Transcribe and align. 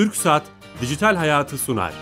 Türk 0.00 0.16
Saat 0.16 0.42
Dijital 0.80 1.16
Hayatı 1.16 1.58
sunar. 1.58 1.92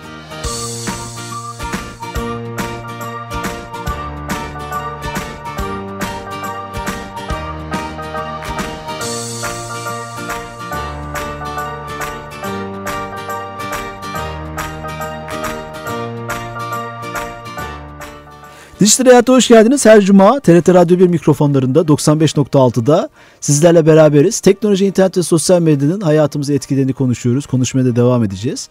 Dijital 18.80 19.06
Hayat'a 19.06 19.32
hoş 19.32 19.48
geldiniz. 19.48 19.86
Her 19.86 20.00
cuma 20.00 20.40
TRT 20.40 20.68
Radyo 20.68 20.98
1 20.98 21.06
mikrofonlarında 21.06 21.80
95.6'da 21.80 23.08
sizlerle 23.40 23.86
beraberiz. 23.86 24.40
Teknoloji, 24.40 24.86
internet 24.86 25.16
ve 25.16 25.22
sosyal 25.22 25.62
medyanın 25.62 26.00
hayatımızı 26.00 26.54
etkilerini 26.54 26.92
konuşuyoruz. 26.92 27.46
Konuşmaya 27.46 27.84
da 27.84 27.96
devam 27.96 28.24
edeceğiz. 28.24 28.68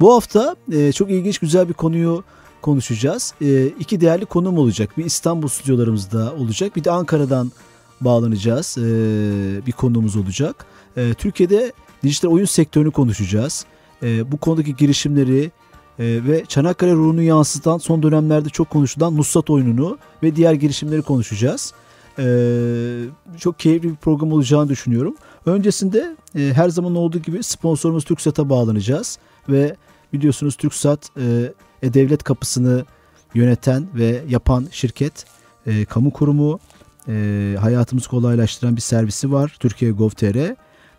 Bu 0.00 0.14
hafta 0.14 0.56
e, 0.72 0.92
çok 0.92 1.10
ilginç 1.10 1.38
güzel 1.38 1.68
bir 1.68 1.74
konuyu 1.74 2.24
konuşacağız. 2.62 3.34
E, 3.42 3.66
iki 3.66 4.00
değerli 4.00 4.26
konum 4.26 4.58
olacak. 4.58 4.98
Bir 4.98 5.04
İstanbul 5.04 5.48
stüdyolarımızda 5.48 6.34
olacak. 6.38 6.76
Bir 6.76 6.84
de 6.84 6.90
Ankara'dan 6.90 7.52
bağlanacağız. 8.00 8.78
E, 8.78 8.82
bir 9.66 9.72
konuğumuz 9.72 10.16
olacak. 10.16 10.66
E, 10.96 11.14
Türkiye'de 11.14 11.72
dijital 12.02 12.28
oyun 12.28 12.44
sektörünü 12.44 12.90
konuşacağız. 12.90 13.64
E, 14.02 14.32
bu 14.32 14.36
konudaki 14.36 14.76
girişimleri, 14.76 15.50
ee, 16.00 16.20
ve 16.26 16.44
Çanakkale 16.48 16.92
ruhunu 16.92 17.22
yansıtan 17.22 17.78
son 17.78 18.02
dönemlerde 18.02 18.48
çok 18.48 18.70
konuşulan 18.70 19.16
Nusrat 19.16 19.50
oyununu 19.50 19.98
ve 20.22 20.36
diğer 20.36 20.52
girişimleri 20.54 21.02
konuşacağız. 21.02 21.72
Ee, 22.18 23.04
çok 23.38 23.58
keyifli 23.58 23.88
bir 23.88 23.96
program 23.96 24.32
olacağını 24.32 24.68
düşünüyorum. 24.68 25.14
Öncesinde 25.46 26.16
e, 26.36 26.52
her 26.54 26.68
zaman 26.68 26.96
olduğu 26.96 27.18
gibi 27.18 27.42
sponsorumuz 27.42 28.04
TürkSat'a 28.04 28.48
bağlanacağız 28.48 29.18
ve 29.48 29.76
biliyorsunuz 30.12 30.56
TürkSat 30.56 31.10
e, 31.16 31.52
e-devlet 31.82 32.22
kapısını 32.22 32.84
yöneten 33.34 33.86
ve 33.94 34.22
yapan 34.28 34.68
şirket, 34.70 35.24
e, 35.66 35.84
kamu 35.84 36.12
kurumu, 36.12 36.60
e, 37.08 37.56
hayatımızı 37.60 38.08
kolaylaştıran 38.08 38.76
bir 38.76 38.80
servisi 38.80 39.32
var 39.32 39.56
Türkiye 39.60 39.90
Gov.tr. 39.90 40.36
E, 40.36 40.54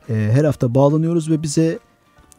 her 0.07 0.43
hafta 0.43 0.75
bağlanıyoruz 0.75 1.29
ve 1.29 1.43
bize 1.43 1.79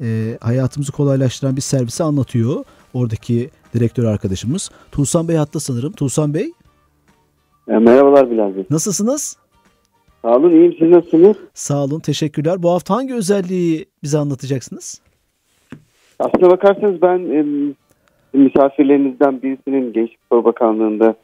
e, 0.02 0.38
hayatımızı 0.40 0.92
kolaylaştıran 0.92 1.56
bir 1.56 1.60
servisi 1.60 2.02
anlatıyor. 2.02 2.64
Oradaki 2.94 3.50
direktör 3.74 4.04
arkadaşımız. 4.04 4.70
Tuğsan 4.92 5.28
Bey 5.28 5.36
hatta 5.36 5.60
sanırım. 5.60 5.92
Tuğsan 5.92 6.34
Bey. 6.34 6.52
E, 7.68 7.78
merhabalar 7.78 8.30
Bilal 8.30 8.56
Bey. 8.56 8.64
Nasılsınız? 8.70 9.36
Sağ 10.22 10.36
olun 10.36 10.50
iyiyim 10.50 10.74
siz 10.78 10.90
nasılsınız? 10.90 11.36
Sağ 11.54 11.84
olun 11.84 12.00
teşekkürler. 12.00 12.62
Bu 12.62 12.70
hafta 12.70 12.94
hangi 12.94 13.14
özelliği 13.14 13.86
bize 14.02 14.18
anlatacaksınız? 14.18 15.00
Aslına 16.18 16.50
bakarsanız 16.50 17.02
ben 17.02 17.18
e, 17.18 17.44
misafirlerinizden 18.38 19.42
birisinin 19.42 19.92
Gençlik 19.92 20.18
Spor 20.26 20.44
Bakanlığı'nda 20.44 21.14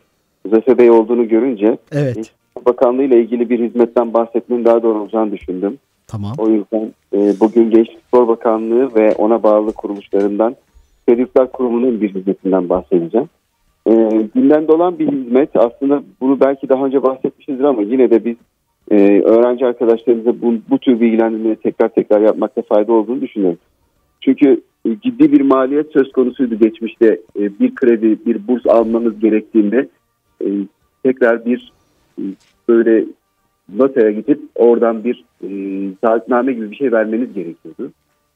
Zafer 0.50 0.78
Bey 0.78 0.90
olduğunu 0.90 1.28
görünce 1.28 1.78
evet. 1.92 2.14
Gençlik 2.14 2.34
Spor 2.50 2.64
Bakanlığı 2.64 3.02
ile 3.02 3.20
ilgili 3.20 3.50
bir 3.50 3.68
hizmetten 3.68 4.14
bahsetmenin 4.14 4.64
daha 4.64 4.82
doğru 4.82 4.98
olacağını 4.98 5.32
düşündüm. 5.32 5.78
Tamam. 6.08 6.32
O 6.38 6.48
yüzden 6.48 6.92
e, 7.12 7.40
bugün 7.40 7.70
Gençlik 7.70 7.98
Spor 8.08 8.28
Bakanlığı 8.28 8.94
ve 8.94 9.14
ona 9.14 9.42
bağlı 9.42 9.72
kuruluşlarından 9.72 10.56
Çocuklar 11.08 11.52
Kurumu'nun 11.52 12.00
bir 12.00 12.14
hizmetinden 12.14 12.68
bahsedeceğim. 12.68 13.28
E, 13.86 13.92
gündemde 14.34 14.72
olan 14.72 14.98
bir 14.98 15.12
hizmet 15.12 15.56
aslında 15.56 16.02
bunu 16.20 16.40
belki 16.40 16.68
daha 16.68 16.86
önce 16.86 17.02
bahsetmişizdir 17.02 17.64
ama 17.64 17.82
yine 17.82 18.10
de 18.10 18.24
biz 18.24 18.36
e, 18.90 19.22
öğrenci 19.22 19.66
arkadaşlarımıza 19.66 20.42
bu, 20.42 20.54
bu 20.70 20.78
tür 20.78 21.00
bilgilendirmeyi 21.00 21.56
tekrar 21.56 21.88
tekrar 21.88 22.20
yapmakta 22.20 22.62
fayda 22.62 22.92
olduğunu 22.92 23.20
düşünüyorum. 23.20 23.58
Çünkü 24.20 24.60
e, 24.86 25.00
ciddi 25.00 25.32
bir 25.32 25.40
maliyet 25.40 25.92
söz 25.92 26.12
konusuydu 26.12 26.54
geçmişte 26.54 27.20
e, 27.38 27.58
bir 27.60 27.74
kredi, 27.74 28.26
bir 28.26 28.48
burs 28.48 28.66
almanız 28.66 29.20
gerektiğinde 29.20 29.88
e, 30.44 30.46
tekrar 31.02 31.46
bir 31.46 31.72
e, 32.18 32.22
böyle 32.68 33.04
notaya 33.76 34.10
gidip 34.10 34.40
oradan 34.54 35.04
bir 35.04 35.24
e, 35.42 35.48
taahhütname 36.02 36.52
gibi 36.52 36.70
bir 36.70 36.76
şey 36.76 36.92
vermeniz 36.92 37.34
gerekiyordu. 37.34 37.92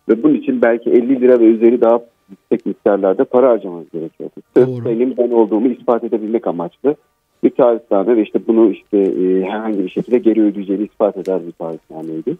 Ve 0.08 0.22
bunun 0.22 0.34
için 0.34 0.62
belki 0.62 0.90
50 0.90 1.20
lira 1.20 1.40
ve 1.40 1.44
üzeri 1.44 1.80
daha 1.80 2.00
yüksek 2.30 2.66
miktarlarda 2.66 3.24
para 3.24 3.48
harcamanız 3.48 3.90
gerekiyordu. 3.92 4.34
Sırf 4.56 4.84
benim 4.84 5.16
ben 5.16 5.30
olduğumu 5.30 5.68
ispat 5.68 6.04
edebilmek 6.04 6.46
amaçlı 6.46 6.96
bir 7.44 7.50
taahhütname 7.50 8.16
ve 8.16 8.22
işte 8.22 8.46
bunu 8.46 8.70
işte 8.70 8.98
e, 8.98 9.42
herhangi 9.42 9.78
bir 9.78 9.88
şekilde 9.88 10.18
geri 10.18 10.42
ödeyeceğini 10.42 10.84
ispat 10.84 11.16
eder 11.16 11.40
bir 11.46 11.52
taahhütnameydi. 11.52 12.36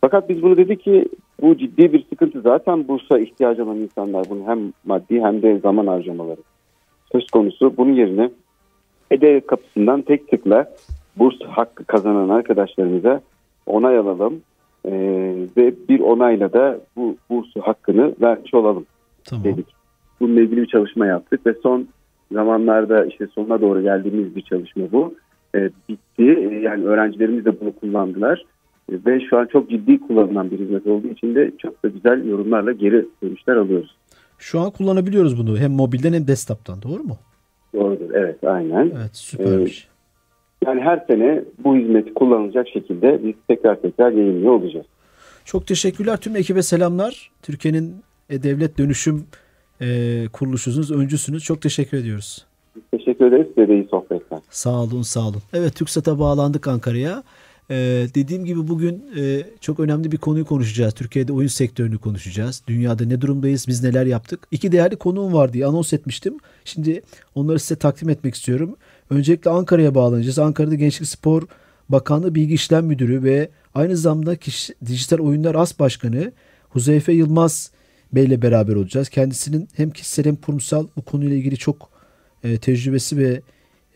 Fakat 0.00 0.28
biz 0.28 0.42
bunu 0.42 0.56
dedik 0.56 0.82
ki 0.82 1.04
bu 1.42 1.56
ciddi 1.56 1.92
bir 1.92 2.04
sıkıntı. 2.10 2.40
Zaten 2.40 2.88
bursa 2.88 3.18
ihtiyacı 3.18 3.64
olan 3.64 3.76
insanlar 3.76 4.26
bunun 4.30 4.46
hem 4.46 4.72
maddi 4.84 5.20
hem 5.20 5.42
de 5.42 5.58
zaman 5.58 5.86
harcamaları 5.86 6.40
söz 7.12 7.30
konusu. 7.30 7.76
Bunun 7.76 7.92
yerine 7.92 8.30
HEDE 9.08 9.40
kapısından 9.40 10.02
tek 10.02 10.28
tıkla 10.28 10.66
burs 11.16 11.34
hakkı 11.48 11.84
kazanan 11.84 12.28
arkadaşlarımıza 12.28 13.20
onay 13.66 13.98
alalım 13.98 14.40
e, 14.84 14.92
ve 15.56 15.74
bir 15.88 16.00
onayla 16.00 16.52
da 16.52 16.80
bu 16.96 17.16
burs 17.30 17.56
hakkını 17.60 18.14
vermiş 18.20 18.54
olalım 18.54 18.86
tamam. 19.24 19.44
dedik. 19.44 19.66
Bununla 20.20 20.40
ilgili 20.40 20.62
bir 20.62 20.66
çalışma 20.66 21.06
yaptık 21.06 21.46
ve 21.46 21.54
son 21.62 21.88
zamanlarda 22.32 23.04
işte 23.04 23.26
sonuna 23.26 23.60
doğru 23.60 23.82
geldiğimiz 23.82 24.36
bir 24.36 24.42
çalışma 24.42 24.92
bu. 24.92 25.14
E, 25.54 25.70
bitti. 25.88 26.48
E, 26.50 26.60
yani 26.60 26.84
öğrencilerimiz 26.84 27.44
de 27.44 27.60
bunu 27.60 27.72
kullandılar. 27.72 28.44
E, 28.92 28.94
ve 29.06 29.20
şu 29.30 29.38
an 29.38 29.46
çok 29.46 29.70
ciddi 29.70 30.00
kullanılan 30.00 30.50
bir 30.50 30.58
hizmet 30.58 30.86
olduğu 30.86 31.08
için 31.08 31.34
de 31.34 31.52
çok 31.58 31.84
da 31.84 31.88
güzel 31.88 32.26
yorumlarla 32.26 32.72
geri 32.72 33.06
dönüşler 33.22 33.56
alıyoruz. 33.56 33.96
Şu 34.38 34.60
an 34.60 34.70
kullanabiliyoruz 34.70 35.38
bunu 35.38 35.58
hem 35.58 35.72
mobilden 35.72 36.12
hem 36.12 36.26
desktop'tan 36.26 36.82
doğru 36.82 37.02
mu? 37.02 37.16
Doğrudur 37.74 38.10
evet 38.14 38.44
aynen. 38.44 38.92
Evet 38.96 39.16
süpermiş. 39.16 39.88
Ee, 39.88 39.91
yani 40.66 40.80
her 40.80 41.04
sene 41.06 41.44
bu 41.64 41.76
hizmeti 41.76 42.14
kullanılacak 42.14 42.68
şekilde 42.68 43.20
biz 43.24 43.34
tekrar 43.48 43.82
tekrar 43.82 44.12
yayınlıyor 44.12 44.52
olacağız. 44.52 44.86
Çok 45.44 45.66
teşekkürler. 45.66 46.16
Tüm 46.16 46.36
ekibe 46.36 46.62
selamlar. 46.62 47.30
Türkiye'nin 47.42 47.94
e, 48.30 48.42
devlet 48.42 48.78
dönüşüm 48.78 49.26
e, 49.80 49.86
kuruluşunuz, 50.32 50.90
öncüsünüz. 50.90 51.44
Çok 51.44 51.62
teşekkür 51.62 51.98
ediyoruz. 51.98 52.46
Teşekkür 52.90 53.26
ederiz. 53.26 53.46
Size 53.54 53.68
de 53.68 53.74
iyi 53.74 53.88
sohbetler. 53.90 54.38
Sağ 54.50 54.82
olun, 54.82 55.02
sağ 55.02 55.20
olun. 55.20 55.42
Evet, 55.52 55.76
TürkSat'a 55.76 56.18
bağlandık 56.18 56.68
Ankara'ya. 56.68 57.22
Ee, 57.70 58.06
dediğim 58.14 58.44
gibi 58.44 58.68
bugün 58.68 59.04
e, 59.18 59.42
çok 59.60 59.80
önemli 59.80 60.12
bir 60.12 60.16
konuyu 60.16 60.44
konuşacağız. 60.44 60.94
Türkiye'de 60.94 61.32
oyun 61.32 61.48
sektörünü 61.48 61.98
konuşacağız. 61.98 62.62
Dünyada 62.68 63.04
ne 63.04 63.20
durumdayız, 63.20 63.68
biz 63.68 63.84
neler 63.84 64.06
yaptık. 64.06 64.48
İki 64.50 64.72
değerli 64.72 64.96
konuğum 64.96 65.32
var 65.32 65.52
diye 65.52 65.66
anons 65.66 65.92
etmiştim. 65.92 66.38
Şimdi 66.64 67.02
onları 67.34 67.58
size 67.58 67.78
takdim 67.78 68.08
etmek 68.08 68.34
istiyorum. 68.34 68.76
Öncelikle 69.10 69.50
Ankara'ya 69.50 69.94
bağlanacağız. 69.94 70.38
Ankara'da 70.38 70.74
Gençlik 70.74 71.08
Spor 71.08 71.42
Bakanlığı 71.88 72.34
Bilgi 72.34 72.54
İşlem 72.54 72.86
Müdürü 72.86 73.22
ve 73.22 73.48
aynı 73.74 73.96
zamanda 73.96 74.36
kişi, 74.36 74.74
Dijital 74.86 75.18
Oyunlar 75.18 75.54
As 75.54 75.78
Başkanı 75.78 76.32
Huzeyfe 76.68 77.12
Yılmaz 77.12 77.70
Bey 78.12 78.24
ile 78.24 78.42
beraber 78.42 78.74
olacağız. 78.74 79.08
Kendisinin 79.08 79.68
hem 79.76 79.90
kişisel 79.90 80.24
hem 80.24 80.36
kurumsal 80.36 80.86
bu 80.96 81.02
konuyla 81.02 81.36
ilgili 81.36 81.56
çok 81.56 81.88
e, 82.44 82.58
tecrübesi 82.58 83.18
ve 83.18 83.40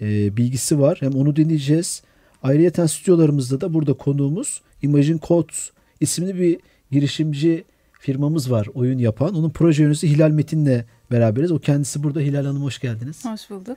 e, 0.01 0.37
bilgisi 0.37 0.81
var. 0.81 0.99
Hem 1.01 1.13
onu 1.13 1.37
dinleyeceğiz. 1.37 2.03
Ayrıca 2.43 2.89
stüdyolarımızda 2.89 3.61
da 3.61 3.75
burada 3.75 3.95
konuğumuz 3.95 4.63
Imagine 4.83 5.19
Codes 5.23 5.71
isimli 6.01 6.41
bir 6.41 6.59
girişimci 6.91 7.65
firmamız 8.01 8.51
var 8.51 8.69
oyun 8.75 8.99
yapan. 8.99 9.35
Onun 9.35 9.51
proje 9.51 9.83
yöneticisi 9.83 10.17
Hilal 10.17 10.31
Metin'le 10.31 10.85
beraberiz. 11.11 11.53
O 11.53 11.59
kendisi 11.59 12.03
burada. 12.03 12.21
Hilal 12.21 12.45
Hanım 12.45 12.63
hoş 12.63 12.79
geldiniz. 12.79 13.25
Hoş 13.25 13.51
bulduk. 13.51 13.77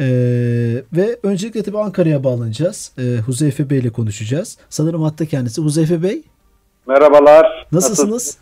Ee, 0.00 0.82
ve 0.92 1.18
öncelikle 1.22 1.62
tabii 1.62 1.78
Ankara'ya 1.78 2.24
bağlanacağız. 2.24 2.92
Ee, 2.98 3.02
Huzeyfe 3.26 3.70
Bey 3.70 3.78
ile 3.78 3.90
konuşacağız. 3.90 4.58
Sanırım 4.68 5.02
hatta 5.02 5.26
kendisi. 5.26 5.62
Huzeyfe 5.62 6.02
Bey. 6.02 6.22
Merhabalar. 6.86 7.66
Nasılsınız? 7.72 8.12
Nasıl? 8.12 8.38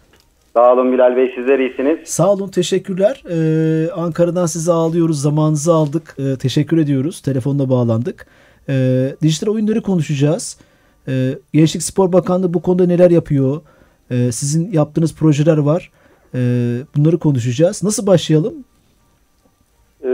Sağ 0.54 0.72
olun 0.72 0.92
Bilal 0.92 1.16
Bey 1.16 1.32
sizler 1.36 1.58
iyisiniz. 1.58 2.08
Sağ 2.08 2.32
olun 2.32 2.48
teşekkürler. 2.48 3.22
Ee, 3.30 3.90
Ankara'dan 3.90 4.46
sizi 4.46 4.72
ağlıyoruz. 4.72 5.22
Zamanınızı 5.22 5.72
aldık. 5.72 6.16
Ee, 6.18 6.36
teşekkür 6.36 6.78
ediyoruz. 6.78 7.20
Telefonla 7.20 7.70
bağlandık. 7.70 8.26
Ee, 8.68 9.14
dijital 9.22 9.52
oyunları 9.52 9.82
konuşacağız. 9.82 10.58
Ee, 11.08 11.38
Gençlik 11.52 11.82
Spor 11.82 12.12
Bakanlığı 12.12 12.54
bu 12.54 12.62
konuda 12.62 12.86
neler 12.86 13.10
yapıyor? 13.10 13.60
Ee, 14.10 14.32
sizin 14.32 14.72
yaptığınız 14.72 15.14
projeler 15.14 15.58
var. 15.58 15.90
Ee, 16.34 16.38
bunları 16.96 17.18
konuşacağız. 17.18 17.82
Nasıl 17.82 18.06
başlayalım? 18.06 18.54
Ee, 20.04 20.08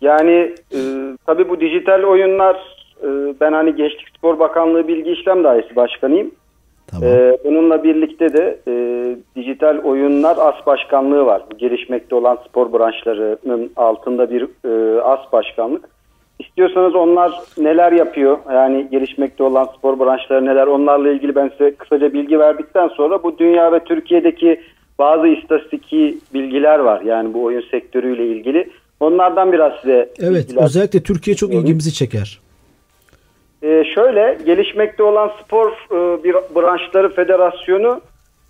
yani 0.00 0.54
e, 0.72 0.78
tabii 1.26 1.48
bu 1.48 1.60
dijital 1.60 2.02
oyunlar 2.02 2.56
e, 3.02 3.08
ben 3.40 3.52
hani 3.52 3.76
Gençlik 3.76 4.08
Spor 4.18 4.38
Bakanlığı 4.38 4.88
Bilgi 4.88 5.10
İşlem 5.10 5.44
Dairesi 5.44 5.76
Başkanıyım. 5.76 6.30
Tamam. 6.90 7.08
Ee, 7.08 7.38
bununla 7.44 7.84
birlikte 7.84 8.32
de 8.32 8.58
e, 8.68 8.72
Dijital 9.36 9.78
Oyunlar 9.78 10.36
As 10.36 10.66
Başkanlığı 10.66 11.26
var. 11.26 11.42
Gelişmekte 11.58 12.14
olan 12.14 12.38
spor 12.48 12.72
branşlarının 12.72 13.72
altında 13.76 14.30
bir 14.30 14.46
e, 14.64 15.00
As 15.00 15.32
Başkanlık. 15.32 15.84
İstiyorsanız 16.38 16.94
onlar 16.94 17.32
neler 17.58 17.92
yapıyor? 17.92 18.38
Yani 18.52 18.88
gelişmekte 18.90 19.42
olan 19.42 19.64
spor 19.64 20.00
branşları 20.00 20.46
neler? 20.46 20.66
Onlarla 20.66 21.10
ilgili 21.10 21.34
ben 21.34 21.48
size 21.48 21.74
kısaca 21.74 22.12
bilgi 22.12 22.38
verdikten 22.38 22.88
sonra 22.88 23.22
bu 23.22 23.38
dünya 23.38 23.72
ve 23.72 23.80
Türkiye'deki 23.84 24.60
bazı 24.98 25.26
istatistiki 25.26 26.18
bilgiler 26.34 26.78
var. 26.78 27.00
Yani 27.00 27.34
bu 27.34 27.44
oyun 27.44 27.64
sektörüyle 27.70 28.26
ilgili. 28.26 28.70
Onlardan 29.00 29.52
biraz 29.52 29.72
size 29.80 30.08
Evet 30.20 30.48
bilgiler 30.48 30.64
özellikle 30.64 31.02
Türkiye 31.02 31.36
çok 31.36 31.54
ilgimizi 31.54 31.92
çeker. 31.94 32.40
Ee, 33.62 33.84
şöyle 33.94 34.38
gelişmekte 34.46 35.02
olan 35.02 35.30
spor 35.44 35.70
e, 35.70 36.24
bir 36.24 36.32
branşları 36.32 37.14
federasyonu 37.14 38.00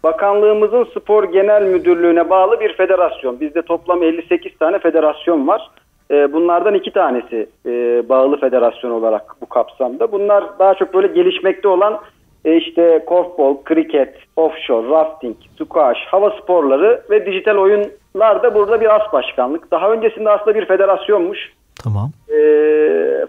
bakanlığımızın 0.03 0.85
spor 0.85 1.25
genel 1.33 1.63
müdürlüğüne 1.63 2.31
bağlı 2.31 2.61
bir 2.61 2.73
federasyon. 2.77 3.41
Bizde 3.41 3.63
toplam 3.63 4.03
58 4.03 4.59
tane 4.59 4.79
federasyon 4.79 5.49
var. 5.49 5.71
Ee, 6.11 6.33
bunlardan 6.33 6.75
iki 6.75 6.93
tanesi 6.93 7.47
e, 7.67 7.71
bağlı 8.09 8.41
federasyon 8.41 8.91
olarak 8.91 9.37
bu 9.41 9.47
kapsamda. 9.47 10.13
Bunlar 10.13 10.59
daha 10.59 10.75
çok 10.75 10.95
böyle 10.95 11.07
gelişmekte 11.07 11.69
olan 11.69 12.01
e, 12.45 12.57
işte 12.57 13.05
korfball, 13.07 13.57
kriket, 13.65 14.15
offshore, 14.37 14.89
rafting, 14.89 15.37
squash, 15.59 15.99
hava 16.07 16.31
sporları 16.31 17.03
ve 17.11 17.27
dijital 17.27 17.57
oyunlar 17.57 18.43
da 18.43 18.55
burada 18.55 18.81
bir 18.81 18.97
as 18.97 19.13
başkanlık. 19.13 19.71
Daha 19.71 19.93
öncesinde 19.93 20.31
aslında 20.31 20.55
bir 20.55 20.67
federasyonmuş. 20.67 21.39
Tamam. 21.85 22.11
E, 22.35 22.41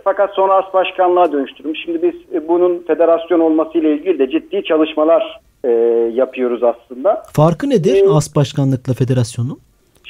fakat 0.04 0.34
sonra 0.34 0.54
as 0.54 0.74
başkanlığa 0.74 1.31
dönüştürmüş. 1.31 1.80
Şimdi 1.86 2.02
biz 2.02 2.36
e, 2.36 2.48
bunun 2.48 2.84
federasyon 2.88 3.40
olmasıyla 3.40 3.90
ilgili 3.90 4.19
de 4.19 4.30
ciddi 4.30 4.63
çalışmalar 4.63 5.40
e, 5.63 5.69
yapıyoruz 6.13 6.63
aslında. 6.63 7.24
Farkı 7.34 7.69
nedir 7.69 7.96
Ee, 7.96 8.10
AS 8.10 8.36
başkanlıkla 8.36 8.94
federasyonun? 8.94 9.60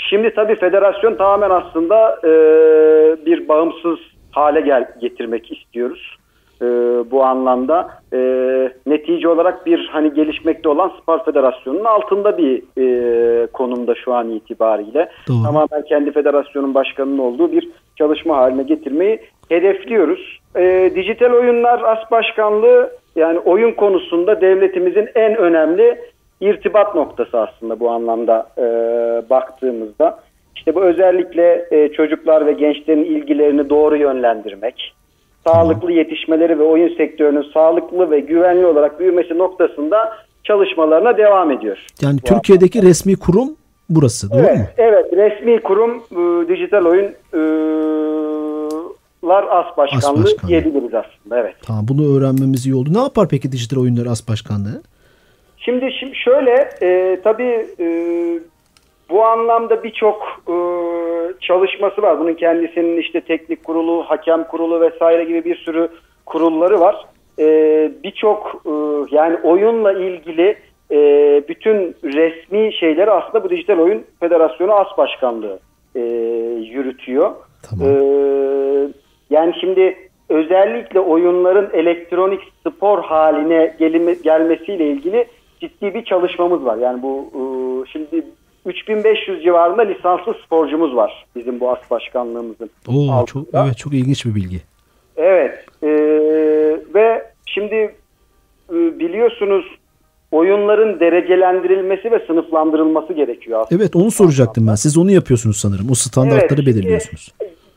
Şimdi 0.09 0.33
tabii 0.35 0.55
federasyon 0.55 1.15
tamamen 1.15 1.49
aslında 1.49 2.19
e, 2.23 2.31
bir 3.25 3.47
bağımsız 3.47 3.99
hale 4.31 4.61
gel 4.61 4.87
getirmek 5.01 5.51
istiyoruz. 5.51 6.17
E, 6.61 6.65
bu 7.11 7.23
anlamda 7.23 7.89
e, 8.13 8.17
netice 8.85 9.27
olarak 9.27 9.65
bir 9.65 9.89
hani 9.91 10.13
gelişmekte 10.13 10.69
olan 10.69 10.91
spor 11.01 11.25
federasyonunun 11.25 11.85
altında 11.85 12.37
bir 12.37 12.63
e, 12.77 13.47
konumda 13.47 13.95
şu 13.95 14.13
an 14.13 14.29
itibariyle. 14.29 15.09
Doğru. 15.27 15.43
Tamamen 15.43 15.85
kendi 15.89 16.11
federasyonun 16.11 16.73
başkanının 16.73 17.17
olduğu 17.17 17.51
bir 17.51 17.69
çalışma 17.95 18.37
haline 18.37 18.63
getirmeyi 18.63 19.19
hedefliyoruz. 19.49 20.39
E, 20.55 20.91
dijital 20.95 21.33
oyunlar 21.33 21.81
as 21.81 22.11
başkanlığı 22.11 22.91
yani 23.15 23.39
oyun 23.39 23.71
konusunda 23.71 24.41
devletimizin 24.41 25.09
en 25.15 25.35
önemli 25.35 26.01
irtibat 26.41 26.95
noktası 26.95 27.39
aslında 27.39 27.79
bu 27.79 27.89
anlamda 27.89 28.47
e, 28.57 28.63
baktığımızda. 29.29 30.19
İşte 30.55 30.75
bu 30.75 30.81
özellikle 30.81 31.67
e, 31.71 31.91
çocuklar 31.91 32.45
ve 32.45 32.51
gençlerin 32.51 33.03
ilgilerini 33.03 33.69
doğru 33.69 33.97
yönlendirmek, 33.97 34.93
sağlıklı 35.47 35.91
yetişmeleri 35.91 36.59
ve 36.59 36.63
oyun 36.63 36.97
sektörünün 36.97 37.45
sağlıklı 37.53 38.11
ve 38.11 38.19
güvenli 38.19 38.65
olarak 38.65 38.99
büyümesi 38.99 39.37
noktasında 39.37 40.13
çalışmalarına 40.43 41.17
devam 41.17 41.51
ediyor. 41.51 41.85
Yani 42.01 42.17
Bu 42.23 42.27
Türkiye'deki 42.27 42.81
resmi 42.83 43.15
kurum 43.15 43.55
burası 43.89 44.31
doğru 44.31 44.39
Evet, 44.39 44.57
mu? 44.57 44.63
evet 44.77 45.05
resmi 45.13 45.59
kurum 45.59 45.91
e, 46.11 46.47
dijital 46.47 46.85
oyunlar 46.85 47.13
as 49.49 49.77
başkanlığı 49.77 50.19
As 50.19 50.25
başkanlığı. 50.25 50.47
diyebiliriz 50.47 50.93
aslında. 50.93 51.39
Evet. 51.39 51.55
Tamam 51.67 51.85
bunu 51.87 52.17
öğrenmemiz 52.17 52.65
iyi 52.65 52.75
oldu. 52.75 52.89
Ne 52.93 52.99
yapar 52.99 53.27
peki 53.29 53.51
dijital 53.51 53.81
oyunları 53.81 54.09
AS 54.09 54.27
başkanlığı? 54.29 54.81
Şimdi, 55.57 55.91
şimdi 55.99 56.15
şöyle 56.15 56.69
e, 56.81 57.19
tabii 57.23 57.67
e, 57.79 57.85
bu 59.11 59.25
anlamda 59.25 59.83
birçok 59.83 60.41
e, 60.47 60.55
çalışması 61.41 62.01
var. 62.01 62.19
Bunun 62.19 62.33
kendisinin 62.33 62.97
işte 62.97 63.21
teknik 63.21 63.63
kurulu, 63.63 64.03
hakem 64.07 64.43
kurulu 64.43 64.81
vesaire 64.81 65.23
gibi 65.23 65.45
bir 65.45 65.55
sürü 65.55 65.89
kurulları 66.25 66.79
var. 66.79 67.05
E, 67.39 67.45
birçok 68.03 68.61
e, 68.65 68.71
yani 69.15 69.37
oyunla 69.43 69.93
ilgili 69.93 70.57
e, 70.91 70.97
bütün 71.47 71.95
resmi 72.03 72.73
şeyleri 72.73 73.11
aslında 73.11 73.43
bu 73.43 73.49
Dijital 73.49 73.79
Oyun 73.79 74.03
Federasyonu 74.19 74.73
As 74.73 74.97
Başkanlığı 74.97 75.59
e, 75.95 75.99
yürütüyor. 76.71 77.31
Tamam. 77.69 77.87
E, 77.87 77.93
yani 79.29 79.53
şimdi 79.61 79.95
özellikle 80.29 80.99
oyunların 80.99 81.69
elektronik 81.73 82.41
spor 82.67 83.03
haline 83.03 83.75
gelime, 83.79 84.13
gelmesiyle 84.13 84.87
ilgili 84.87 85.25
ciddi 85.59 85.93
bir 85.93 86.05
çalışmamız 86.05 86.65
var. 86.65 86.77
Yani 86.77 87.01
bu 87.01 87.25
e, 87.33 87.41
şimdi 87.91 88.25
3500 88.65 89.43
civarında 89.43 89.81
lisanslı 89.81 90.35
sporcumuz 90.45 90.95
var 90.95 91.25
bizim 91.35 91.59
bu 91.59 91.71
as 91.71 91.91
başkanlığımızın. 91.91 92.69
Oo 92.87 93.11
altında. 93.11 93.25
çok 93.25 93.47
evet 93.53 93.77
çok 93.77 93.93
ilginç 93.93 94.25
bir 94.25 94.35
bilgi. 94.35 94.61
Evet 95.17 95.65
e, 95.83 95.87
ve 96.95 97.31
şimdi 97.45 97.75
e, 98.69 98.99
biliyorsunuz 98.99 99.65
oyunların 100.31 100.99
derecelendirilmesi 100.99 102.11
ve 102.11 102.19
sınıflandırılması 102.27 103.13
gerekiyor 103.13 103.61
aslında. 103.61 103.81
Evet 103.81 103.95
onu 103.95 104.11
soracaktım 104.11 104.67
ben. 104.67 104.75
Siz 104.75 104.97
onu 104.97 105.11
yapıyorsunuz 105.11 105.57
sanırım. 105.57 105.87
O 105.91 105.93
standartları 105.93 106.61
Evet, 106.61 106.67
belirliyorsunuz. 106.67 107.31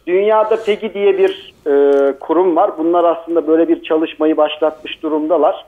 Dünyada 0.07 0.65
PEGI 0.65 0.95
diye 0.95 1.19
bir 1.19 1.55
e, 1.67 1.73
kurum 2.19 2.57
var. 2.57 2.79
Bunlar 2.79 3.05
aslında 3.05 3.47
böyle 3.47 3.69
bir 3.69 3.83
çalışmayı 3.83 4.37
başlatmış 4.37 5.03
durumdalar. 5.03 5.65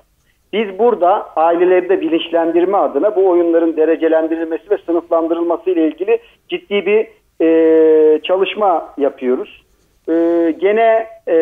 Biz 0.53 0.79
burada 0.79 1.29
aileleri 1.37 1.89
de 1.89 2.01
bilinçlendirme 2.01 2.77
adına 2.77 3.17
bu 3.17 3.29
oyunların 3.29 3.77
derecelendirilmesi 3.77 4.71
ve 4.71 4.79
sınıflandırılması 4.87 5.71
ile 5.71 5.87
ilgili 5.87 6.19
ciddi 6.49 6.87
bir 6.87 7.07
e, 7.41 8.21
çalışma 8.23 8.95
yapıyoruz. 8.99 9.63
E, 10.09 10.13
gene 10.59 11.07
e, 11.29 11.39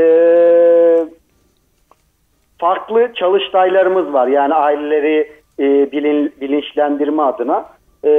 farklı 2.58 3.10
çalıştaylarımız 3.14 4.12
var. 4.12 4.26
Yani 4.26 4.54
aileleri 4.54 5.32
e, 5.58 5.92
bilin, 5.92 6.32
bilinçlendirme 6.40 7.22
adına. 7.22 7.64
E, 8.04 8.10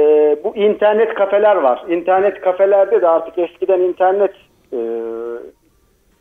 bu 0.44 0.56
internet 0.56 1.14
kafeler 1.14 1.56
var. 1.56 1.84
İnternet 1.88 2.40
kafelerde 2.40 3.02
de 3.02 3.08
artık 3.08 3.38
eskiden 3.38 3.80
internet 3.80 4.32
e, 4.72 4.78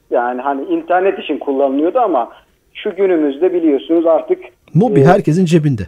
yani 0.10 0.42
hani 0.42 0.66
internet 0.66 1.20
için 1.20 1.38
kullanılıyordu 1.38 2.00
ama 2.00 2.30
şu 2.76 2.96
günümüzde 2.96 3.54
biliyorsunuz 3.54 4.06
artık 4.06 4.40
Mobil 4.74 5.02
e, 5.02 5.06
herkesin 5.06 5.46
cebinde. 5.46 5.84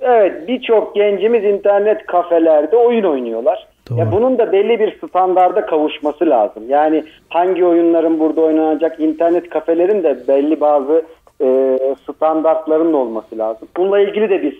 Evet 0.00 0.48
birçok 0.48 0.94
gencimiz 0.94 1.44
internet 1.44 2.06
kafelerde 2.06 2.76
oyun 2.76 3.04
oynuyorlar. 3.04 3.66
Doğru. 3.90 3.98
Ya 3.98 4.12
bunun 4.12 4.38
da 4.38 4.52
belli 4.52 4.80
bir 4.80 5.08
standarda 5.08 5.66
kavuşması 5.66 6.30
lazım. 6.30 6.62
Yani 6.68 7.04
hangi 7.28 7.64
oyunların 7.64 8.20
burada 8.20 8.40
oynanacak 8.40 9.00
internet 9.00 9.50
kafelerin 9.50 10.02
de 10.02 10.28
belli 10.28 10.60
bazı 10.60 11.02
e, 11.42 11.78
standartların 12.02 12.92
olması 12.92 13.38
lazım. 13.38 13.68
Bununla 13.76 14.00
ilgili 14.00 14.30
de 14.30 14.42
biz 14.42 14.54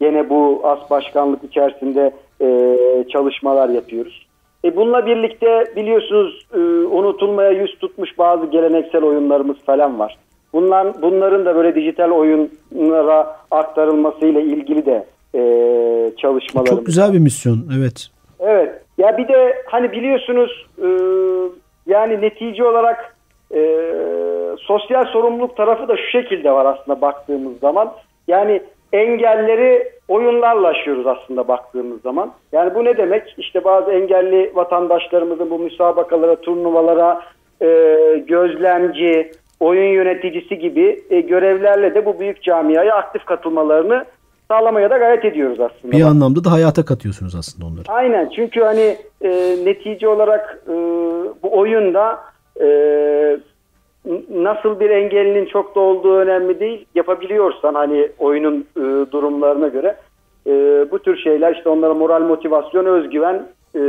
yine 0.00 0.30
bu 0.30 0.60
as 0.64 0.90
başkanlık 0.90 1.44
içerisinde 1.44 2.10
e, 2.40 2.76
çalışmalar 3.12 3.68
yapıyoruz. 3.68 4.26
E 4.64 4.76
bununla 4.76 5.06
birlikte 5.06 5.64
biliyorsunuz 5.76 6.46
e, 6.54 6.58
unutulmaya 6.86 7.50
yüz 7.50 7.78
tutmuş 7.78 8.18
bazı 8.18 8.46
geleneksel 8.46 9.02
oyunlarımız 9.02 9.56
falan 9.66 9.98
var. 9.98 10.16
Bunlar, 10.52 11.02
bunların 11.02 11.44
da 11.44 11.56
böyle 11.56 11.74
dijital 11.74 12.10
oyunlara 12.10 13.36
aktarılmasıyla 13.50 14.40
ilgili 14.40 14.86
de 14.86 15.06
e, 15.34 15.40
çalışmalarımız 16.16 16.78
Çok 16.78 16.86
güzel 16.86 17.12
bir 17.12 17.18
misyon. 17.18 17.58
Evet. 17.78 18.06
Evet. 18.40 18.82
Ya 18.98 19.18
bir 19.18 19.28
de 19.28 19.62
hani 19.66 19.92
biliyorsunuz 19.92 20.66
e, 20.78 20.88
yani 21.86 22.20
netice 22.20 22.64
olarak 22.64 23.16
e, 23.54 23.60
sosyal 24.58 25.04
sorumluluk 25.04 25.56
tarafı 25.56 25.88
da 25.88 25.96
şu 25.96 26.10
şekilde 26.10 26.52
var 26.52 26.64
aslında 26.66 27.00
baktığımız 27.00 27.58
zaman. 27.58 27.92
Yani 28.28 28.62
engelleri 28.92 29.92
oyunlarla 30.08 30.68
aşıyoruz 30.68 31.06
aslında 31.06 31.48
baktığımız 31.48 32.02
zaman. 32.02 32.32
Yani 32.52 32.74
bu 32.74 32.84
ne 32.84 32.96
demek? 32.96 33.34
İşte 33.38 33.64
bazı 33.64 33.92
engelli 33.92 34.52
vatandaşlarımızın 34.54 35.50
bu 35.50 35.58
müsabakalara, 35.58 36.36
turnuvalara 36.36 37.20
e, 37.62 37.66
gözlemci, 38.26 39.32
oyun 39.60 39.92
yöneticisi 39.92 40.58
gibi 40.58 41.04
e, 41.10 41.20
görevlerle 41.20 41.94
de 41.94 42.06
bu 42.06 42.20
büyük 42.20 42.42
camiaya 42.42 42.94
aktif 42.94 43.24
katılmalarını 43.24 44.04
sağlamaya 44.48 44.90
da 44.90 44.98
gayret 44.98 45.24
ediyoruz 45.24 45.60
aslında. 45.60 45.96
Bir 45.96 46.02
anlamda 46.02 46.44
da 46.44 46.52
hayata 46.52 46.84
katıyorsunuz 46.84 47.34
aslında 47.34 47.66
onları. 47.66 47.84
Aynen 47.88 48.30
çünkü 48.36 48.60
hani 48.60 48.96
e, 49.22 49.56
netice 49.64 50.08
olarak 50.08 50.62
e, 50.68 50.72
bu 51.42 51.58
oyunda 51.58 52.20
e, 52.60 52.68
nasıl 54.30 54.80
bir 54.80 54.90
engellinin 54.90 55.46
çok 55.46 55.76
da 55.76 55.80
olduğu 55.80 56.16
önemli 56.16 56.60
değil. 56.60 56.86
Yapabiliyorsan 56.94 57.74
hani 57.74 58.08
oyunun 58.18 58.66
e, 58.76 59.12
durumlarına 59.12 59.68
göre 59.68 59.96
e, 60.46 60.50
bu 60.90 60.98
tür 60.98 61.16
şeyler 61.16 61.56
işte 61.56 61.68
onlara 61.68 61.94
moral 61.94 62.22
motivasyon 62.22 62.84
özgüven 62.84 63.46
e, 63.74 63.80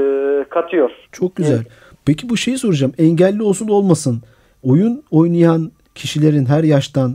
katıyor. 0.49 0.91
Çok 1.11 1.35
güzel. 1.35 1.59
Peki 2.05 2.29
bu 2.29 2.37
şeyi 2.37 2.57
soracağım. 2.57 2.93
Engelli 2.97 3.43
olsun 3.43 3.67
olmasın. 3.67 4.21
Oyun 4.71 5.03
oynayan 5.11 5.71
kişilerin 5.95 6.45
her 6.45 6.63
yaştan 6.63 7.11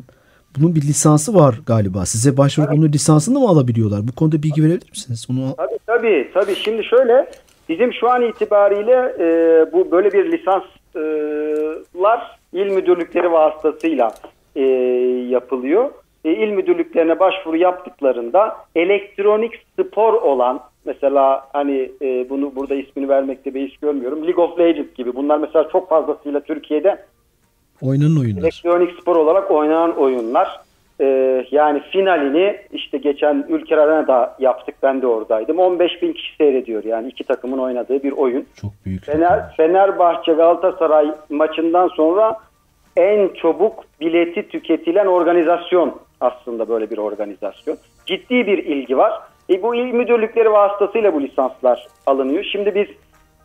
bunun 0.56 0.74
bir 0.74 0.82
lisansı 0.82 1.34
var 1.34 1.54
galiba. 1.66 2.06
Size 2.06 2.36
başvurup 2.36 2.72
onun 2.72 2.92
lisansını 2.92 3.38
mı 3.38 3.48
alabiliyorlar? 3.48 4.00
Bu 4.08 4.14
konuda 4.18 4.36
bilgi 4.42 4.62
verebilir 4.62 4.90
misiniz? 4.90 5.26
Onu 5.30 5.56
Tabii 5.56 5.78
tabii 5.86 6.30
tabii. 6.34 6.54
Şimdi 6.54 6.84
şöyle 6.84 7.30
bizim 7.68 7.92
şu 7.92 8.10
an 8.10 8.22
itibariyle 8.22 9.14
e, 9.18 9.26
bu 9.72 9.90
böyle 9.90 10.12
bir 10.12 10.32
lisanslar 10.32 10.70
il 12.52 12.66
müdürlükleri 12.66 13.32
vasıtasıyla 13.32 14.14
e, 14.56 14.62
yapılıyor. 15.30 15.90
E, 16.24 16.32
il 16.32 16.50
müdürlüklerine 16.50 17.20
başvuru 17.20 17.56
yaptıklarında 17.56 18.56
elektronik 18.74 19.52
spor 19.78 20.12
olan 20.12 20.60
Mesela 20.84 21.48
hani 21.52 21.92
e, 22.02 22.30
bunu 22.30 22.56
burada 22.56 22.74
ismini 22.74 23.08
vermekte 23.08 23.54
bir 23.54 23.60
iş 23.60 23.76
görmüyorum. 23.76 24.26
League 24.26 24.44
of 24.44 24.58
Legends 24.58 24.94
gibi. 24.94 25.14
Bunlar 25.14 25.38
mesela 25.38 25.68
çok 25.68 25.88
fazlasıyla 25.88 26.40
Türkiye'de 26.40 27.04
Oynanan 27.82 28.20
oyunlar. 28.20 28.42
elektronik 28.42 29.00
spor 29.00 29.16
olarak 29.16 29.50
oynanan 29.50 29.96
oyunlar. 29.96 30.60
Ee, 31.00 31.46
yani 31.50 31.82
finalini 31.92 32.56
işte 32.72 32.98
geçen 32.98 33.46
Ülker 33.48 33.78
Arena'da 33.78 34.36
yaptık. 34.38 34.74
Ben 34.82 35.02
de 35.02 35.06
oradaydım. 35.06 35.58
15 35.58 36.02
bin 36.02 36.12
kişi 36.12 36.36
seyrediyor. 36.36 36.84
Yani 36.84 37.08
iki 37.08 37.24
takımın 37.24 37.58
oynadığı 37.58 38.02
bir 38.02 38.12
oyun. 38.12 38.46
Çok 38.60 38.70
büyük. 38.84 39.04
Fener, 39.04 39.56
Fenerbahçe 39.56 40.32
Galatasaray 40.32 41.14
maçından 41.30 41.88
sonra 41.88 42.36
en 42.96 43.30
çabuk 43.42 43.84
bileti 44.00 44.48
tüketilen 44.48 45.06
organizasyon 45.06 46.00
aslında 46.20 46.68
böyle 46.68 46.90
bir 46.90 46.98
organizasyon. 46.98 47.76
Ciddi 48.06 48.46
bir 48.46 48.58
ilgi 48.58 48.98
var. 48.98 49.12
E 49.50 49.62
bu 49.62 49.74
il 49.74 49.92
müdürlükleri 49.92 50.52
vasıtasıyla 50.52 51.14
bu 51.14 51.22
lisanslar 51.22 51.86
alınıyor. 52.06 52.44
Şimdi 52.52 52.74
biz 52.74 52.86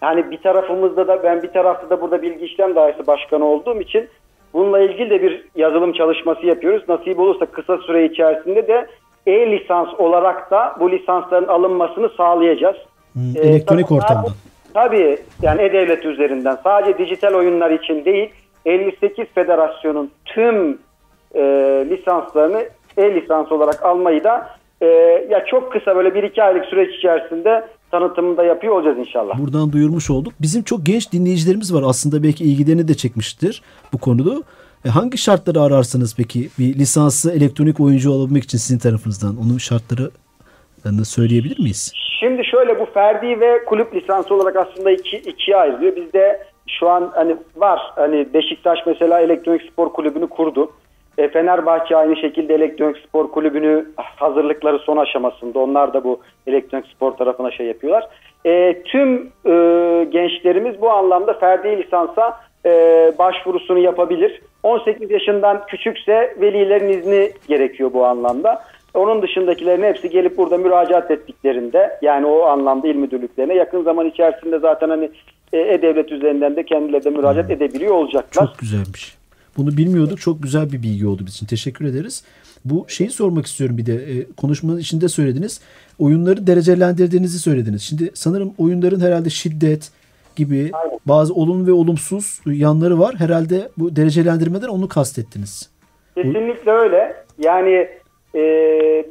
yani 0.01 0.31
bir 0.31 0.37
tarafımızda 0.37 1.07
da 1.07 1.23
ben 1.23 1.43
bir 1.43 1.47
tarafta 1.47 1.89
da 1.89 2.01
burada 2.01 2.21
bilgi 2.21 2.45
işlem 2.45 2.75
dairesi 2.75 3.07
başkanı 3.07 3.45
olduğum 3.45 3.81
için 3.81 4.09
bununla 4.53 4.79
ilgili 4.79 5.09
de 5.09 5.21
bir 5.21 5.45
yazılım 5.55 5.93
çalışması 5.93 6.45
yapıyoruz. 6.45 6.89
Nasip 6.89 7.19
olursa 7.19 7.45
kısa 7.45 7.77
süre 7.77 8.05
içerisinde 8.05 8.67
de 8.67 8.87
e-lisans 9.27 9.87
olarak 9.97 10.51
da 10.51 10.75
bu 10.79 10.91
lisansların 10.91 11.47
alınmasını 11.47 12.09
sağlayacağız. 12.09 12.75
Hmm, 13.13 13.21
Ee, 13.37 13.39
elektronik 13.47 13.87
tabii- 13.87 13.97
ortamda. 13.99 14.27
Tabii 14.73 15.17
yani 15.41 15.61
e-devlet 15.61 16.05
üzerinden 16.05 16.57
sadece 16.63 16.97
dijital 16.97 17.33
oyunlar 17.33 17.71
için 17.71 18.05
değil 18.05 18.29
58 18.65 19.25
federasyonun 19.35 20.11
tüm 20.25 20.77
e, 21.35 21.41
lisanslarını 21.89 22.63
e-lisans 22.97 23.51
olarak 23.51 23.83
almayı 23.85 24.23
da 24.23 24.49
e, 24.81 24.85
ya 25.29 25.45
çok 25.45 25.71
kısa 25.71 25.95
böyle 25.95 26.09
1-2 26.09 26.43
aylık 26.43 26.65
süreç 26.65 26.95
içerisinde 26.95 27.63
tanıtımını 27.91 28.37
da 28.37 28.43
yapıyor 28.43 28.73
olacağız 28.73 28.97
inşallah. 28.97 29.39
Buradan 29.39 29.71
duyurmuş 29.71 30.09
olduk. 30.09 30.33
Bizim 30.41 30.63
çok 30.63 30.85
genç 30.85 31.11
dinleyicilerimiz 31.11 31.73
var. 31.73 31.83
Aslında 31.85 32.23
belki 32.23 32.43
ilgilerini 32.43 32.87
de 32.87 32.93
çekmiştir 32.93 33.61
bu 33.93 33.97
konuda. 33.97 34.43
E, 34.85 34.89
hangi 34.89 35.17
şartları 35.17 35.61
ararsınız 35.61 36.15
peki? 36.17 36.49
Bir 36.59 36.75
lisanslı 36.75 37.31
elektronik 37.31 37.79
oyuncu 37.79 38.11
olabilmek 38.11 38.43
için 38.43 38.57
sizin 38.57 38.79
tarafınızdan. 38.79 39.37
Onun 39.37 39.57
şartları 39.57 40.11
söyleyebilir 41.03 41.59
miyiz? 41.59 41.93
Şimdi 42.19 42.45
şöyle 42.45 42.79
bu 42.79 42.85
ferdi 42.85 43.39
ve 43.39 43.65
kulüp 43.65 43.95
lisansı 43.95 44.35
olarak 44.35 44.55
aslında 44.55 44.91
iki, 44.91 45.17
ikiye 45.17 45.57
ayrılıyor. 45.57 45.95
Bizde 45.95 46.47
şu 46.67 46.89
an 46.89 47.11
hani 47.15 47.37
var 47.55 47.79
hani 47.95 48.33
Beşiktaş 48.33 48.79
mesela 48.85 49.19
elektronik 49.19 49.61
spor 49.71 49.93
kulübünü 49.93 50.27
kurdu. 50.27 50.71
E, 51.17 51.27
Fenerbahçe 51.27 51.95
aynı 51.95 52.15
şekilde 52.15 52.55
elektronik 52.55 52.97
spor 52.97 53.31
kulübünü 53.31 53.85
hazırlıkları 53.95 54.79
son 54.79 54.97
aşamasında. 54.97 55.59
Onlar 55.59 55.93
da 55.93 56.03
bu 56.03 56.19
elektronik 56.47 56.87
spor 56.87 57.11
tarafına 57.11 57.51
şey 57.51 57.65
yapıyorlar. 57.65 58.07
E, 58.45 58.81
tüm 58.83 59.31
e, 59.45 59.51
gençlerimiz 60.09 60.81
bu 60.81 60.89
anlamda 60.89 61.33
ferdi 61.33 61.83
lisansa 61.83 62.39
e, 62.65 62.71
başvurusunu 63.19 63.79
yapabilir. 63.79 64.41
18 64.63 65.11
yaşından 65.11 65.65
küçükse 65.65 66.35
velilerin 66.41 66.89
izni 66.89 67.31
gerekiyor 67.47 67.93
bu 67.93 68.05
anlamda. 68.05 68.63
Onun 68.93 69.21
dışındakilerin 69.21 69.83
hepsi 69.83 70.09
gelip 70.09 70.37
burada 70.37 70.57
müracaat 70.57 71.11
ettiklerinde 71.11 71.99
yani 72.01 72.25
o 72.25 72.41
anlamda 72.41 72.87
il 72.87 72.95
müdürlüklerine 72.95 73.53
yakın 73.53 73.83
zaman 73.83 74.05
içerisinde 74.05 74.59
zaten 74.59 74.89
hani 74.89 75.09
e, 75.53 75.59
E-Devlet 75.59 76.11
üzerinden 76.11 76.55
de 76.55 76.65
kendileri 76.65 77.03
de 77.03 77.09
müracaat 77.09 77.51
edebiliyor 77.51 77.95
olacaklar. 77.95 78.45
Çok 78.47 78.57
güzelmiş. 78.57 79.17
Bunu 79.57 79.77
bilmiyorduk. 79.77 80.21
Çok 80.21 80.43
güzel 80.43 80.71
bir 80.71 80.83
bilgi 80.83 81.07
oldu 81.07 81.17
bizim 81.25 81.29
için. 81.35 81.45
Teşekkür 81.47 81.85
ederiz. 81.85 82.23
Bu 82.65 82.85
şeyi 82.89 83.09
sormak 83.09 83.45
istiyorum 83.45 83.77
bir 83.77 83.85
de. 83.85 83.93
E, 83.93 84.25
konuşmanın 84.37 84.77
içinde 84.79 85.07
söylediniz. 85.07 85.61
Oyunları 85.99 86.47
derecelendirdiğinizi 86.47 87.39
söylediniz. 87.39 87.81
Şimdi 87.81 88.11
sanırım 88.13 88.53
oyunların 88.57 88.99
herhalde 88.99 89.29
şiddet 89.29 89.91
gibi 90.35 90.69
Aynen. 90.73 90.99
bazı 91.05 91.33
olumlu 91.33 91.67
ve 91.67 91.71
olumsuz 91.71 92.39
yanları 92.45 92.99
var. 92.99 93.15
Herhalde 93.17 93.69
bu 93.77 93.95
derecelendirmeden 93.95 94.67
onu 94.67 94.87
kastettiniz. 94.87 95.69
Kesinlikle 96.15 96.71
öyle. 96.71 97.15
Yani 97.39 97.87
e, 98.35 98.41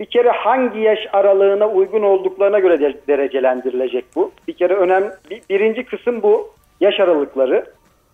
bir 0.01 0.07
kere 0.07 0.29
hangi 0.31 0.79
yaş 0.81 0.99
aralığına 1.13 1.69
uygun 1.69 2.03
olduklarına 2.03 2.59
göre 2.59 2.81
de- 2.81 3.01
derecelendirilecek 3.09 4.05
bu. 4.17 4.31
Bir 4.49 4.53
kere 4.53 4.75
önemli 4.75 5.09
bir- 5.31 5.43
birinci 5.51 5.85
kısım 5.85 6.23
bu 6.23 6.49
yaş 6.81 7.01
aralıkları. 7.01 7.65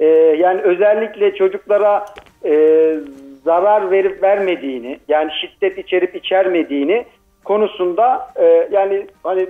E, 0.01 0.05
yani 0.39 0.61
özellikle 0.61 1.35
çocuklara 1.35 2.05
e, 2.45 2.95
zarar 3.45 3.91
verip 3.91 4.23
vermediğini, 4.23 4.99
yani 5.09 5.31
şiddet 5.41 5.79
içerip 5.79 6.17
içermediğini 6.17 7.05
konusunda 7.45 8.29
e, 8.37 8.69
yani 8.73 9.07
hani 9.23 9.47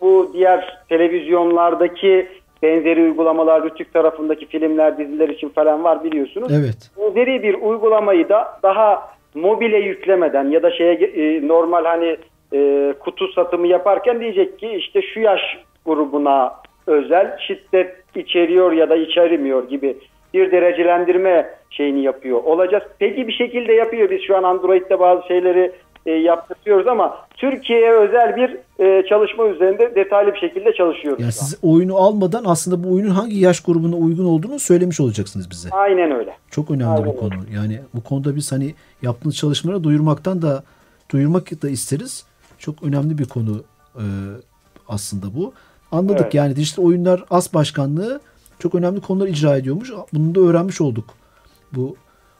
bu 0.00 0.30
diğer 0.32 0.78
televizyonlardaki 0.88 2.28
benzeri 2.62 3.02
uygulamalar 3.02 3.64
Rütük 3.64 3.92
tarafındaki 3.92 4.46
filmler, 4.46 4.98
diziler 4.98 5.28
için 5.28 5.48
falan 5.48 5.84
var 5.84 6.04
biliyorsunuz. 6.04 6.52
Evet. 6.52 6.90
Benzeri 6.98 7.42
bir 7.42 7.54
uygulamayı 7.54 8.28
da 8.28 8.58
daha 8.62 9.08
mobile 9.34 9.78
yüklemeden 9.78 10.50
ya 10.50 10.62
da 10.62 10.70
şeye 10.70 10.94
e, 10.94 11.48
normal 11.48 11.84
hani 11.84 12.16
e, 12.52 12.94
kutu 13.00 13.32
satımı 13.32 13.66
yaparken 13.66 14.20
diyecek 14.20 14.58
ki 14.58 14.68
işte 14.68 15.02
şu 15.02 15.20
yaş 15.20 15.40
grubuna 15.86 16.54
özel 16.86 17.38
şiddet 17.46 17.94
içeriyor 18.14 18.72
ya 18.72 18.90
da 18.90 18.96
içermiyor 18.96 19.68
gibi 19.68 19.96
bir 20.34 20.50
derecelendirme 20.52 21.57
şeyini 21.70 22.02
yapıyor 22.02 22.44
olacağız. 22.44 22.84
Peki 22.98 23.28
bir 23.28 23.32
şekilde 23.32 23.72
yapıyor. 23.72 24.10
Biz 24.10 24.20
şu 24.26 24.36
an 24.36 24.42
Android'de 24.42 25.00
bazı 25.00 25.26
şeyleri 25.28 25.72
e, 26.06 26.10
yaptırıyoruz 26.12 26.86
ama 26.86 27.18
Türkiye'ye 27.36 27.92
özel 27.92 28.36
bir 28.36 28.56
e, 28.84 29.06
çalışma 29.08 29.46
üzerinde 29.46 29.94
detaylı 29.94 30.34
bir 30.34 30.38
şekilde 30.38 30.72
çalışıyoruz. 30.72 31.22
Yani 31.22 31.32
siz 31.32 31.58
oyunu 31.62 31.96
almadan 31.96 32.44
aslında 32.46 32.84
bu 32.84 32.94
oyunun 32.94 33.10
hangi 33.10 33.38
yaş 33.38 33.60
grubuna 33.60 33.96
uygun 33.96 34.24
olduğunu 34.24 34.58
söylemiş 34.58 35.00
olacaksınız 35.00 35.50
bize. 35.50 35.68
Aynen 35.70 36.10
öyle. 36.10 36.36
Çok 36.50 36.70
önemli 36.70 36.86
Aynen 36.86 37.04
bir 37.04 37.08
öyle. 37.08 37.18
konu. 37.20 37.34
Yani 37.54 37.80
bu 37.94 38.04
konuda 38.04 38.36
biz 38.36 38.52
hani 38.52 38.74
yaptığınız 39.02 39.36
çalışmaları 39.36 39.84
duyurmaktan 39.84 40.42
da 40.42 40.62
duyurmak 41.10 41.62
da 41.62 41.68
isteriz. 41.68 42.26
Çok 42.58 42.82
önemli 42.82 43.18
bir 43.18 43.24
konu 43.28 43.62
e, 43.96 44.04
aslında 44.88 45.26
bu. 45.36 45.52
Anladık 45.92 46.20
Evet. 46.20 46.34
yani 46.34 46.56
dijital 46.56 46.82
oyunlar 46.84 47.24
as 47.30 47.54
başkanlığı 47.54 48.20
çok 48.58 48.74
önemli 48.74 49.00
konular 49.00 49.28
icra 49.28 49.56
ediyormuş. 49.56 49.92
Bunu 50.12 50.34
da 50.34 50.40
öğrenmiş 50.40 50.80
olduk 50.80 51.04
bu 51.72 51.96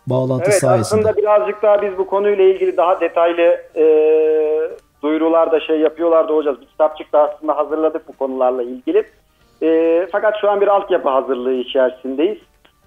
bağlantı 0.07 0.45
Evet 0.45 0.61
sayesinde. 0.61 1.01
aslında 1.01 1.17
birazcık 1.17 1.63
daha 1.63 1.83
biz 1.83 1.99
bu 1.99 2.07
konuyla 2.07 2.45
ilgili 2.45 2.77
daha 2.77 3.01
detaylı 3.01 3.43
e, 3.77 3.85
duyurular 5.03 5.53
da 5.53 5.61
şey 5.61 5.81
yapıyorlar 5.81 6.29
da 6.29 6.33
olacağız. 6.33 6.61
Bir 6.61 6.67
kitapçık 6.67 7.13
da 7.13 7.31
aslında 7.31 7.57
hazırladık 7.57 8.09
bu 8.09 8.13
konularla 8.13 8.63
ilgili. 8.63 9.05
E, 9.63 10.07
fakat 10.13 10.35
şu 10.41 10.51
an 10.51 10.61
bir 10.61 10.67
altyapı 10.69 11.09
hazırlığı 11.09 11.53
içerisindeyiz. 11.55 12.39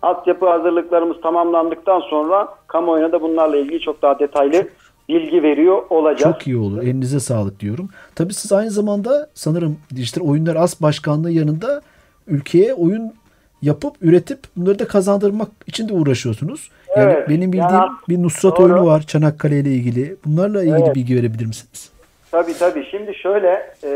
Altyapı 0.02 0.50
hazırlıklarımız 0.50 1.22
tamamlandıktan 1.22 2.00
sonra 2.00 2.48
kamuoyuna 2.68 3.12
da 3.12 3.22
bunlarla 3.22 3.58
ilgili 3.58 3.80
çok 3.80 4.02
daha 4.02 4.20
detaylı 4.20 4.68
bilgi 5.10 5.44
veriyor 5.44 5.84
olacağız. 5.90 6.34
Çok 6.36 6.48
iyi 6.48 6.58
olur. 6.58 6.82
Elinize 6.84 7.20
sağlık 7.20 7.60
diyorum. 7.60 7.90
Tabii 8.16 8.34
siz 8.34 8.52
aynı 8.52 8.70
zamanda 8.72 9.30
sanırım 9.34 9.78
dijital 9.96 10.28
oyunlar 10.30 10.56
as 10.56 10.82
başkanlığı 10.82 11.32
yanında 11.32 11.82
ülkeye 12.28 12.74
oyun 12.74 13.14
yapıp 13.62 13.96
üretip 14.02 14.40
bunları 14.58 14.80
da 14.80 14.88
kazandırmak 14.88 15.48
için 15.68 15.90
de 15.90 15.94
uğraşıyorsunuz. 15.94 16.70
Yani 16.98 17.12
Evet, 17.14 17.30
benim 17.30 17.52
bildiğim 17.54 17.74
yani 17.74 17.92
bir 18.10 18.24
Nusrat 18.24 18.58
doğru. 18.58 18.64
oyunu 18.64 18.86
var 18.86 19.02
Çanakkale 19.02 19.60
ile 19.60 19.70
ilgili. 19.70 20.16
Bunlarla 20.26 20.64
ilgili 20.64 20.84
Evet. 20.86 20.96
bilgi 20.96 21.16
verebilir 21.16 21.46
misiniz? 21.46 21.92
Tabii 22.32 22.54
tabii. 22.60 22.86
Şimdi 22.92 23.16
şöyle 23.16 23.74
e, 23.84 23.92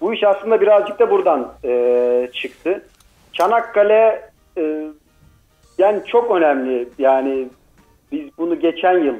bu 0.00 0.14
iş 0.14 0.24
aslında 0.24 0.60
birazcık 0.60 0.98
da 0.98 1.10
buradan 1.10 1.52
e, 1.64 2.30
çıktı. 2.34 2.82
Çanakkale 3.32 4.30
e, 4.58 4.86
yani 5.78 6.00
çok 6.06 6.30
önemli. 6.36 6.88
Yani 6.98 7.48
biz 8.12 8.20
bunu 8.38 8.60
geçen 8.60 8.98
yıl 8.98 9.14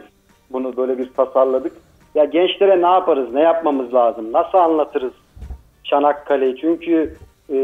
bunu 0.50 0.76
böyle 0.76 0.98
bir 0.98 1.12
tasarladık. 1.16 1.72
Ya 2.14 2.24
gençlere 2.24 2.82
ne 2.82 2.86
yaparız, 2.86 3.32
ne 3.32 3.40
yapmamız 3.42 3.94
lazım, 3.94 4.32
nasıl 4.32 4.58
anlatırız 4.58 5.12
Çanakkale'yi? 5.84 6.56
Çünkü 6.60 7.16
e, 7.52 7.58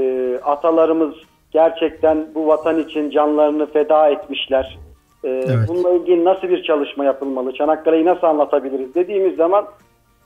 atalarımız 0.45 1.15
gerçekten 1.61 2.27
bu 2.35 2.47
vatan 2.47 2.79
için 2.81 3.11
canlarını 3.11 3.67
feda 3.73 4.09
etmişler. 4.09 4.79
E, 5.25 5.29
Evet. 5.29 5.69
Bununla 5.69 5.91
ilgili 5.93 6.25
nasıl 6.25 6.49
bir 6.49 6.63
çalışma 6.63 7.05
yapılmalı? 7.05 7.55
Çanakkale'yi 7.55 8.05
nasıl 8.05 8.27
anlatabiliriz 8.27 8.95
dediğimiz 8.95 9.37
zaman 9.37 9.65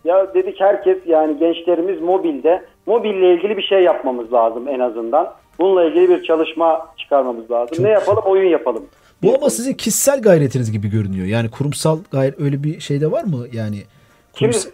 ya 0.05 0.35
dedik 0.35 0.61
herkes 0.61 0.99
yani 1.07 1.39
gençlerimiz 1.39 2.01
mobilde. 2.01 2.63
Mobille 2.87 3.35
ilgili 3.35 3.57
bir 3.57 3.63
şey 3.63 3.83
yapmamız 3.83 4.33
lazım 4.33 4.69
en 4.69 4.79
azından. 4.81 5.33
Bununla 5.59 5.85
ilgili 5.85 6.09
bir 6.09 6.23
çalışma 6.23 6.87
çıkarmamız 6.97 7.51
lazım. 7.51 7.77
Çok 7.77 7.85
ne 7.87 7.91
yapalım? 7.91 8.23
Oyun 8.27 8.49
yapalım. 8.51 8.83
Bu 9.23 9.35
ama 9.35 9.51
sizin 9.51 9.75
kişisel 9.75 10.23
gayretiniz 10.23 10.73
gibi 10.73 10.89
görünüyor. 10.91 11.27
Yani 11.27 11.51
kurumsal 11.51 11.99
gayret 12.13 12.41
öyle 12.41 12.63
bir 12.65 12.81
şey 12.81 13.01
de 13.01 13.11
var 13.13 13.25
mı? 13.25 13.47
Yani 13.53 13.77
Şimdi 14.39 14.53
kurumsal- 14.53 14.71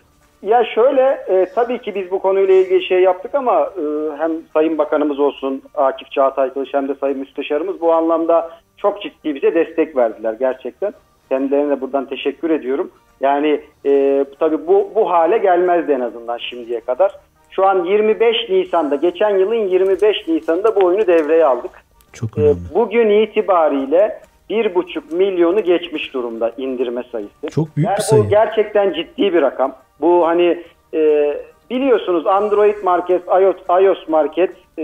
ya 0.46 0.64
şöyle 0.64 1.02
e, 1.28 1.46
tabii 1.54 1.78
ki 1.78 1.94
biz 1.94 2.10
bu 2.10 2.18
konuyla 2.18 2.54
ilgili 2.54 2.84
şey 2.84 3.00
yaptık 3.02 3.34
ama 3.34 3.60
e, 3.62 3.82
hem 4.18 4.32
Sayın 4.54 4.78
Bakanımız 4.78 5.18
olsun 5.20 5.62
Akif 5.74 6.10
Çağatay 6.10 6.52
Kılıç 6.52 6.74
hem 6.74 6.88
de 6.88 6.94
Sayın 6.94 7.18
Müsteşarımız 7.18 7.80
bu 7.80 7.92
anlamda 7.92 8.50
çok 8.76 9.02
ciddi 9.02 9.34
bize 9.34 9.54
destek 9.54 9.96
verdiler 9.96 10.32
gerçekten. 10.32 10.92
Kendilerine 11.28 11.70
de 11.70 11.80
buradan 11.80 12.06
teşekkür 12.08 12.50
ediyorum. 12.50 12.90
Yani 13.20 13.60
e, 13.86 14.24
tabii 14.38 14.66
bu, 14.66 14.90
bu 14.94 15.10
hale 15.10 15.38
gelmezdi 15.38 15.92
en 15.92 16.00
azından 16.00 16.38
şimdiye 16.38 16.80
kadar. 16.80 17.12
Şu 17.50 17.66
an 17.66 17.84
25 17.84 18.36
Nisan'da, 18.50 18.94
geçen 18.96 19.38
yılın 19.38 19.54
25 19.68 20.28
Nisan'da 20.28 20.76
bu 20.76 20.86
oyunu 20.86 21.06
devreye 21.06 21.44
aldık. 21.44 21.70
Çok 22.12 22.38
Ee, 22.38 22.40
önemli. 22.40 22.56
bugün 22.74 23.08
itibariyle 23.10 24.20
1,5 24.50 25.14
milyonu 25.16 25.60
geçmiş 25.64 26.14
durumda 26.14 26.52
indirme 26.56 27.02
sayısı. 27.12 27.48
Çok 27.50 27.76
büyük 27.76 27.88
yani 27.88 27.96
bir 27.96 28.02
sayı. 28.02 28.24
Bu 28.24 28.28
gerçekten 28.28 28.92
ciddi 28.92 29.34
bir 29.34 29.42
rakam. 29.42 29.74
Bu 30.00 30.26
hani 30.26 30.62
e, 30.94 31.32
biliyorsunuz 31.70 32.26
Android 32.26 32.82
market, 32.82 33.22
iOS, 33.28 33.56
iOS 33.82 34.08
market 34.08 34.50
e, 34.78 34.82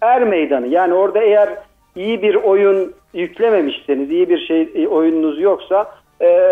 er 0.00 0.22
meydanı. 0.22 0.66
Yani 0.66 0.94
orada 0.94 1.18
eğer 1.22 1.48
iyi 1.96 2.22
bir 2.22 2.34
oyun 2.34 2.94
yüklememişseniz, 3.14 4.10
iyi 4.10 4.28
bir 4.28 4.38
şey 4.46 4.68
e, 4.74 4.88
oyununuz 4.88 5.40
yoksa 5.40 5.86
e, 6.22 6.50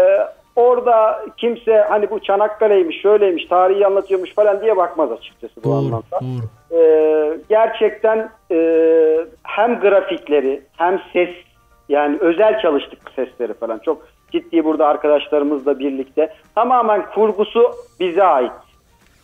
orada 0.56 1.24
kimse 1.36 1.84
hani 1.88 2.10
bu 2.10 2.20
Çanakkale'ymiş, 2.20 3.00
şöyleymiş, 3.00 3.44
tarihi 3.44 3.86
anlatıyormuş 3.86 4.34
falan 4.34 4.60
diye 4.60 4.76
bakmaz 4.76 5.12
açıkçası 5.12 5.54
bu 5.56 5.64
Doğru, 5.64 5.74
anlamda. 5.74 6.20
doğru. 6.20 6.80
Ee, 6.80 7.38
gerçekten 7.48 8.30
e, 8.50 8.56
hem 9.42 9.80
grafikleri 9.80 10.62
hem 10.76 11.00
ses 11.12 11.28
yani 11.88 12.18
özel 12.20 12.60
çalıştık 12.60 12.98
sesleri 13.16 13.54
falan 13.54 13.78
çok 13.78 14.02
ciddi 14.32 14.64
burada 14.64 14.86
arkadaşlarımızla 14.86 15.78
birlikte 15.78 16.32
tamamen 16.54 17.10
kurgusu 17.14 17.72
bize 18.00 18.24
ait. 18.24 18.52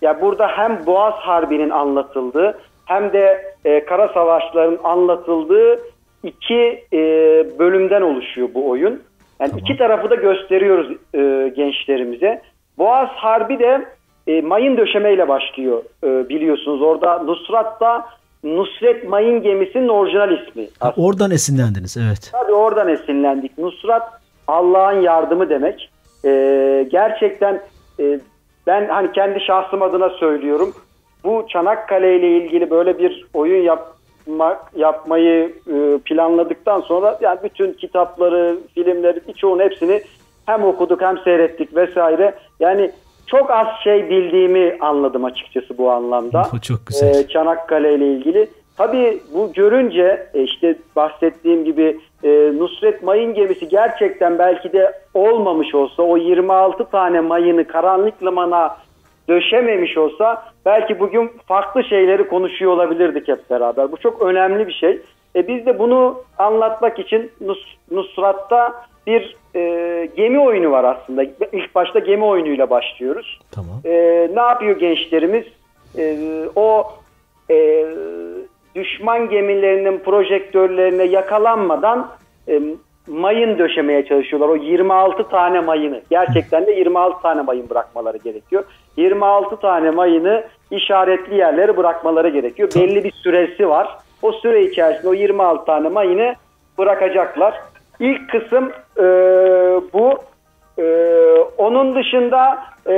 Ya 0.03 0.21
burada 0.21 0.49
hem 0.49 0.87
Boğaz 0.87 1.15
Harbi'nin 1.15 1.71
anlatıldığı 1.71 2.59
hem 2.85 3.13
de 3.13 3.55
e, 3.65 3.85
kara 3.85 4.09
savaşların 4.09 4.79
anlatıldığı 4.85 5.81
iki 6.23 6.85
e, 6.93 6.99
bölümden 7.59 8.03
oluşuyor 8.03 8.49
bu 8.55 8.69
oyun. 8.71 9.03
Yani 9.41 9.53
iki 9.59 9.77
tarafı 9.77 10.11
da 10.11 10.15
gösteriyoruz 10.15 10.97
e, 11.15 11.53
gençlerimize. 11.57 12.43
Boğaz 12.79 13.09
Harbi 13.09 13.59
de 13.59 13.85
e, 14.27 14.41
mayın 14.41 14.77
döşemeyle 14.77 15.29
başlıyor 15.29 15.83
e, 16.05 16.29
biliyorsunuz. 16.29 16.83
Orada 16.83 17.23
Nusrat 17.23 17.81
da 17.81 18.07
Nusret 18.45 19.09
Mayın 19.09 19.43
Gemisi'nin 19.43 19.89
orijinal 19.89 20.33
ismi. 20.33 20.69
Ha, 20.81 20.95
oradan 20.97 21.31
esinlendiniz 21.31 21.97
evet. 21.97 22.31
Tabii 22.33 22.53
oradan 22.53 22.89
esinlendik. 22.89 23.59
Nusrat 23.59 24.24
Allah'ın 24.49 25.01
yardımı 25.01 25.51
demek. 25.51 25.91
Ee, 26.25 26.87
gerçekten 26.91 27.61
e, 28.01 28.21
ben 28.67 28.89
hani 28.89 29.13
kendi 29.13 29.41
şahsım 29.41 29.83
adına 29.83 30.09
söylüyorum. 30.09 30.75
Bu 31.25 31.47
Çanakkale 31.49 32.19
ile 32.19 32.37
ilgili 32.37 32.71
böyle 32.71 32.99
bir 32.99 33.27
oyun 33.35 33.63
yapmak 33.63 34.59
yapmayı 34.77 35.53
e, 35.67 35.99
planladıktan 35.99 36.81
sonra 36.81 37.19
yani 37.21 37.39
bütün 37.45 37.73
kitapları, 37.73 38.59
filmleri 38.75 39.21
birçoğun 39.29 39.61
hepsini 39.61 40.03
hem 40.47 40.65
okuduk 40.65 41.01
hem 41.01 41.19
seyrettik 41.19 41.77
vesaire. 41.77 42.35
Yani 42.61 42.91
çok 43.27 43.51
az 43.51 43.67
şey 43.85 44.11
bildiğimi 44.11 44.77
anladım 44.81 45.25
açıkçası 45.25 45.79
bu 45.79 45.91
anlamda. 45.91 46.47
O 46.57 46.59
çok 46.59 46.87
güzel. 46.87 47.15
Ee, 47.15 47.29
Çanakkale 47.29 47.95
ile 47.95 48.13
ilgili. 48.13 48.51
Tabii 48.76 49.23
bu 49.35 49.52
görünce 49.52 50.26
e, 50.35 50.43
işte 50.43 50.75
bahsettiğim 50.97 51.64
gibi 51.64 52.00
e, 52.25 52.28
Nusret 52.59 53.02
Mayın 53.02 53.35
gemisi 53.35 53.69
gerçekten 53.69 54.38
belki 54.38 54.73
de 54.73 54.93
olmamış 55.14 55.75
olsa 55.75 56.02
o 56.02 56.16
26 56.16 56.85
tane 56.85 57.21
mayını 57.21 57.66
karanlık 57.66 58.23
limana 58.23 58.76
döşememiş 59.28 59.99
olsa 59.99 60.45
belki 60.64 61.00
bugün 61.00 61.31
farklı 61.47 61.85
şeyleri 61.85 62.28
konuşuyor 62.28 62.73
olabilirdik 62.73 63.28
hep 63.28 63.50
beraber. 63.50 63.93
Bu 63.93 63.97
çok 63.97 64.23
önemli 64.23 64.66
bir 64.66 64.73
şey. 64.73 65.00
E, 65.37 65.49
biz 65.49 65.66
de 65.66 65.78
bunu 65.78 66.23
anlatmak 66.38 66.99
için 66.99 67.31
Nus- 67.45 67.76
Nusrat'ta 67.90 68.73
bir 69.07 69.37
e, 69.54 70.09
gemi 70.16 70.40
oyunu 70.40 70.71
var 70.71 70.85
aslında. 70.85 71.23
İlk 71.52 71.75
başta 71.75 71.99
gemi 71.99 72.25
oyunuyla 72.25 72.71
başlıyoruz. 72.71 73.40
Tamam. 73.54 73.81
Ee, 73.85 74.31
ne 74.35 74.40
yapıyor 74.40 74.78
gençlerimiz? 74.78 75.44
Ee, 75.99 76.18
o 76.57 76.92
e, 77.51 77.87
düşman 78.75 79.29
gemilerinin 79.29 79.99
projektörlerine 79.99 81.05
yakalanmadan 81.05 82.11
e, 82.49 82.61
mayın 83.07 83.59
döşemeye 83.59 84.07
çalışıyorlar. 84.07 84.49
O 84.49 84.57
26 84.57 85.29
tane 85.29 85.61
mayını. 85.61 86.01
Gerçekten 86.11 86.67
de 86.67 86.73
26 86.73 87.23
tane 87.23 87.43
mayın 87.43 87.71
bırakmaları 87.71 88.17
gerekiyor. 88.17 88.65
26 88.97 89.57
tane 89.57 89.91
mayını 89.91 90.45
işaretli 90.71 91.37
yerlere 91.37 91.77
bırakmaları 91.77 92.29
gerekiyor. 92.29 92.69
Belli 92.77 93.05
bir 93.05 93.13
süresi 93.13 93.69
var. 93.69 93.99
O 94.23 94.33
süre 94.33 94.65
içerisinde 94.65 95.09
o 95.09 95.15
26 95.15 95.65
tane 95.65 95.89
mayını 95.89 96.35
bırakacaklar. 96.79 97.55
İlk 98.01 98.31
kısım 98.31 98.73
e, 98.99 99.05
bu. 99.93 100.19
Ee, 100.79 101.37
onun 101.59 101.95
dışında 101.95 102.65
e, 102.87 102.93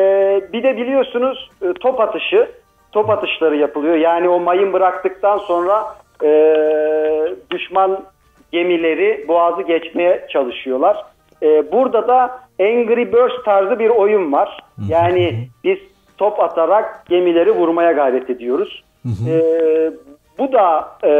bir 0.52 0.62
de 0.62 0.76
biliyorsunuz 0.76 1.50
e, 1.62 1.72
top 1.72 2.00
atışı, 2.00 2.48
top 2.92 3.10
atışları 3.10 3.56
yapılıyor. 3.56 3.94
Yani 3.94 4.28
o 4.28 4.40
mayın 4.40 4.72
bıraktıktan 4.72 5.38
sonra 5.38 5.84
e, 6.24 6.30
düşman 7.50 8.04
gemileri 8.52 9.24
boğazı 9.28 9.62
geçmeye 9.62 10.26
çalışıyorlar. 10.32 11.04
E, 11.42 11.72
burada 11.72 12.08
da 12.08 12.40
Angry 12.60 13.12
Birds 13.12 13.44
tarzı 13.44 13.78
bir 13.78 13.90
oyun 13.90 14.32
var. 14.32 14.64
Yani 14.88 15.48
biz 15.64 15.78
top 16.18 16.40
atarak 16.40 17.06
gemileri 17.08 17.50
vurmaya 17.50 17.92
gayret 17.92 18.30
ediyoruz. 18.30 18.84
E, 19.28 19.36
bu 20.38 20.52
da 20.52 20.88
e, 21.04 21.10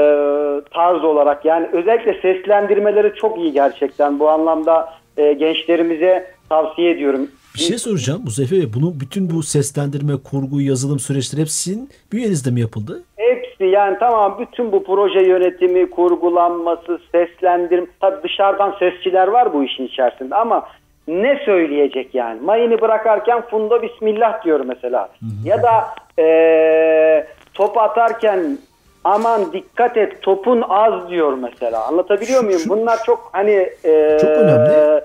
tarz 0.75 1.05
olarak 1.05 1.45
yani 1.45 1.69
özellikle 1.73 2.21
seslendirmeleri 2.21 3.15
çok 3.15 3.39
iyi 3.39 3.53
gerçekten 3.53 4.19
bu 4.19 4.29
anlamda 4.29 4.89
e, 5.17 5.33
gençlerimize 5.33 6.31
tavsiye 6.49 6.91
ediyorum. 6.91 7.29
Bir 7.57 7.61
şey 7.61 7.79
soracağım 7.79 8.23
Muzaffer 8.25 8.59
Bey. 8.59 8.69
Bunu 8.75 8.93
bütün 9.01 9.31
bu 9.31 9.43
seslendirme, 9.43 10.13
kurgu, 10.31 10.61
yazılım 10.61 10.99
süreçleri 10.99 11.41
hepsinin 11.41 11.91
bünyenizde 12.13 12.51
mi 12.51 12.61
yapıldı? 12.61 13.03
Hepsi 13.17 13.65
yani 13.65 13.97
tamam 14.01 14.39
bütün 14.41 14.73
bu 14.73 14.85
proje 14.85 15.21
yönetimi, 15.21 15.91
kurgulanması, 15.91 16.99
seslendirme 17.13 17.87
tabii 18.01 18.23
dışarıdan 18.23 18.75
sesçiler 18.79 19.29
var 19.29 19.55
bu 19.55 19.65
işin 19.65 19.87
içerisinde 19.87 20.35
ama 20.35 20.69
ne 21.09 21.43
söyleyecek 21.45 22.15
yani? 22.15 22.41
Mayını 22.41 22.81
bırakarken 22.81 23.43
Funda 23.51 23.83
Bismillah 23.83 24.45
diyor 24.45 24.61
mesela. 24.61 25.09
Ya 25.45 25.63
da 25.63 25.85
e, 26.23 27.27
top 27.55 27.79
atarken 27.79 28.59
aman 29.05 29.53
dikkat 29.53 29.97
et 29.97 30.23
topun 30.23 30.63
az 30.69 31.11
diyor 31.11 31.33
mesela. 31.33 31.87
Anlatabiliyor 31.87 32.41
Şu- 32.41 32.47
muyum? 32.47 32.61
şu- 32.61 32.71
Bunlar 32.71 32.99
çok 33.07 33.29
hani 33.33 33.71
e, 33.85 34.19
Çok 34.21 34.31
önemli. 34.31 35.01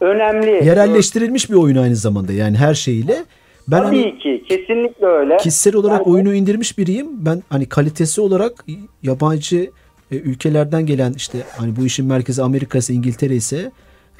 Önemli. 0.00 0.64
Yerelleştirilmiş 0.66 1.50
bir 1.50 1.54
oyun 1.54 1.76
aynı 1.76 1.96
zamanda 1.96 2.32
yani 2.32 2.56
her 2.56 2.74
şeyiyle. 2.74 3.24
Ben 3.68 3.82
Tabii 3.82 4.02
hani 4.02 4.18
ki 4.18 4.44
kesinlikle 4.48 5.06
öyle. 5.06 5.36
kişisel 5.36 5.74
olarak 5.74 5.98
Yani- 6.06 6.14
oyunu 6.14 6.34
indirmiş 6.34 6.78
biriyim. 6.78 7.06
Ben 7.26 7.42
hani 7.48 7.66
kalitesi 7.66 8.20
olarak 8.20 8.64
yabancı 9.02 9.70
e, 10.10 10.16
ülkelerden 10.16 10.86
gelen 10.86 11.12
işte 11.12 11.38
hani 11.56 11.76
bu 11.76 11.86
işin 11.86 12.06
merkezi 12.06 12.42
Amerika 12.42 12.78
ise 12.78 12.94
İngiltere 12.94 13.34
ise 13.36 13.72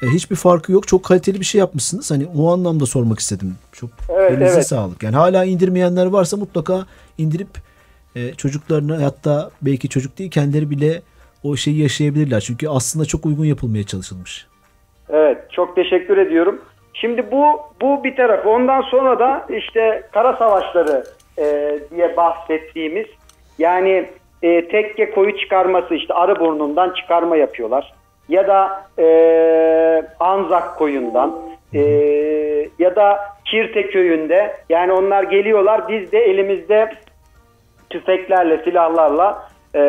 e, 0.03 0.07
hiçbir 0.07 0.35
farkı 0.35 0.71
yok. 0.71 0.87
Çok 0.87 1.03
kaliteli 1.03 1.39
bir 1.39 1.45
şey 1.45 1.59
yapmışsınız. 1.59 2.11
Hani 2.11 2.25
o 2.37 2.51
anlamda 2.53 2.85
sormak 2.85 3.19
istedim. 3.19 3.55
Çok 3.71 3.89
Evet, 4.09 4.31
elinize 4.31 4.53
evet. 4.55 4.67
sağlık. 4.67 5.03
Yani 5.03 5.15
hala 5.15 5.45
indirmeyenler 5.45 6.05
varsa 6.05 6.37
mutlaka 6.37 6.85
indirip 7.17 7.47
e, 8.15 8.33
çocuklarına 8.33 9.03
hatta 9.05 9.51
belki 9.61 9.89
çocuk 9.89 10.17
değil 10.17 10.31
kendileri 10.31 10.69
bile 10.69 11.01
o 11.43 11.55
şeyi 11.55 11.77
yaşayabilirler. 11.77 12.41
Çünkü 12.41 12.67
aslında 12.67 13.05
çok 13.05 13.25
uygun 13.25 13.45
yapılmaya 13.45 13.83
çalışılmış. 13.83 14.47
Çok 15.57 15.75
teşekkür 15.75 16.17
ediyorum. 16.17 16.61
Şimdi 16.93 17.31
bu 17.31 17.59
bu 17.81 18.03
bir 18.03 18.15
tarafı. 18.15 18.49
Ondan 18.49 18.81
sonra 18.81 19.19
da 19.19 19.45
işte 19.49 20.03
kara 20.11 20.33
savaşları 20.33 21.03
e, 21.37 21.77
diye 21.95 22.17
bahsettiğimiz 22.17 23.05
yani 23.59 24.05
e, 24.43 24.67
tekke 24.67 25.11
koyu 25.11 25.37
çıkarması 25.37 25.95
işte 25.95 26.13
arı 26.13 26.39
burnundan 26.39 26.93
çıkarma 26.93 27.37
yapıyorlar. 27.37 27.93
Ya 28.29 28.47
da 28.47 28.83
e, 28.99 29.07
Anzak 30.19 30.77
koyundan 30.77 31.35
e, 31.73 31.81
ya 32.79 32.95
da 32.95 33.19
Kirte 33.45 33.89
köyünde 33.89 34.55
yani 34.69 34.91
onlar 34.91 35.23
geliyorlar 35.23 35.87
biz 35.89 36.11
de 36.11 36.19
elimizde 36.19 36.89
tüfeklerle 37.89 38.63
silahlarla 38.63 39.49
e, 39.75 39.81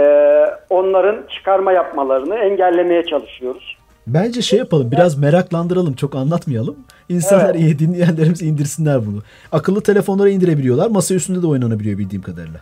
onların 0.70 1.24
çıkarma 1.34 1.72
yapmalarını 1.72 2.38
engellemeye 2.38 3.02
çalışıyoruz. 3.02 3.77
Bence 4.14 4.42
şey 4.42 4.58
yapalım 4.58 4.90
biraz 4.92 5.18
meraklandıralım 5.18 5.94
çok 5.94 6.14
anlatmayalım. 6.16 6.76
İnsanlar 7.08 7.44
Evet. 7.54 7.60
iyi 7.60 7.78
dinleyenlerimiz 7.78 8.42
indirsinler 8.42 9.06
bunu. 9.06 9.18
Akıllı 9.52 9.80
telefonlara 9.80 10.28
indirebiliyorlar. 10.28 10.90
Masa 10.90 11.14
üstünde 11.14 11.42
de 11.42 11.46
oynanabiliyor 11.46 11.98
bildiğim 11.98 12.22
kadarıyla. 12.22 12.60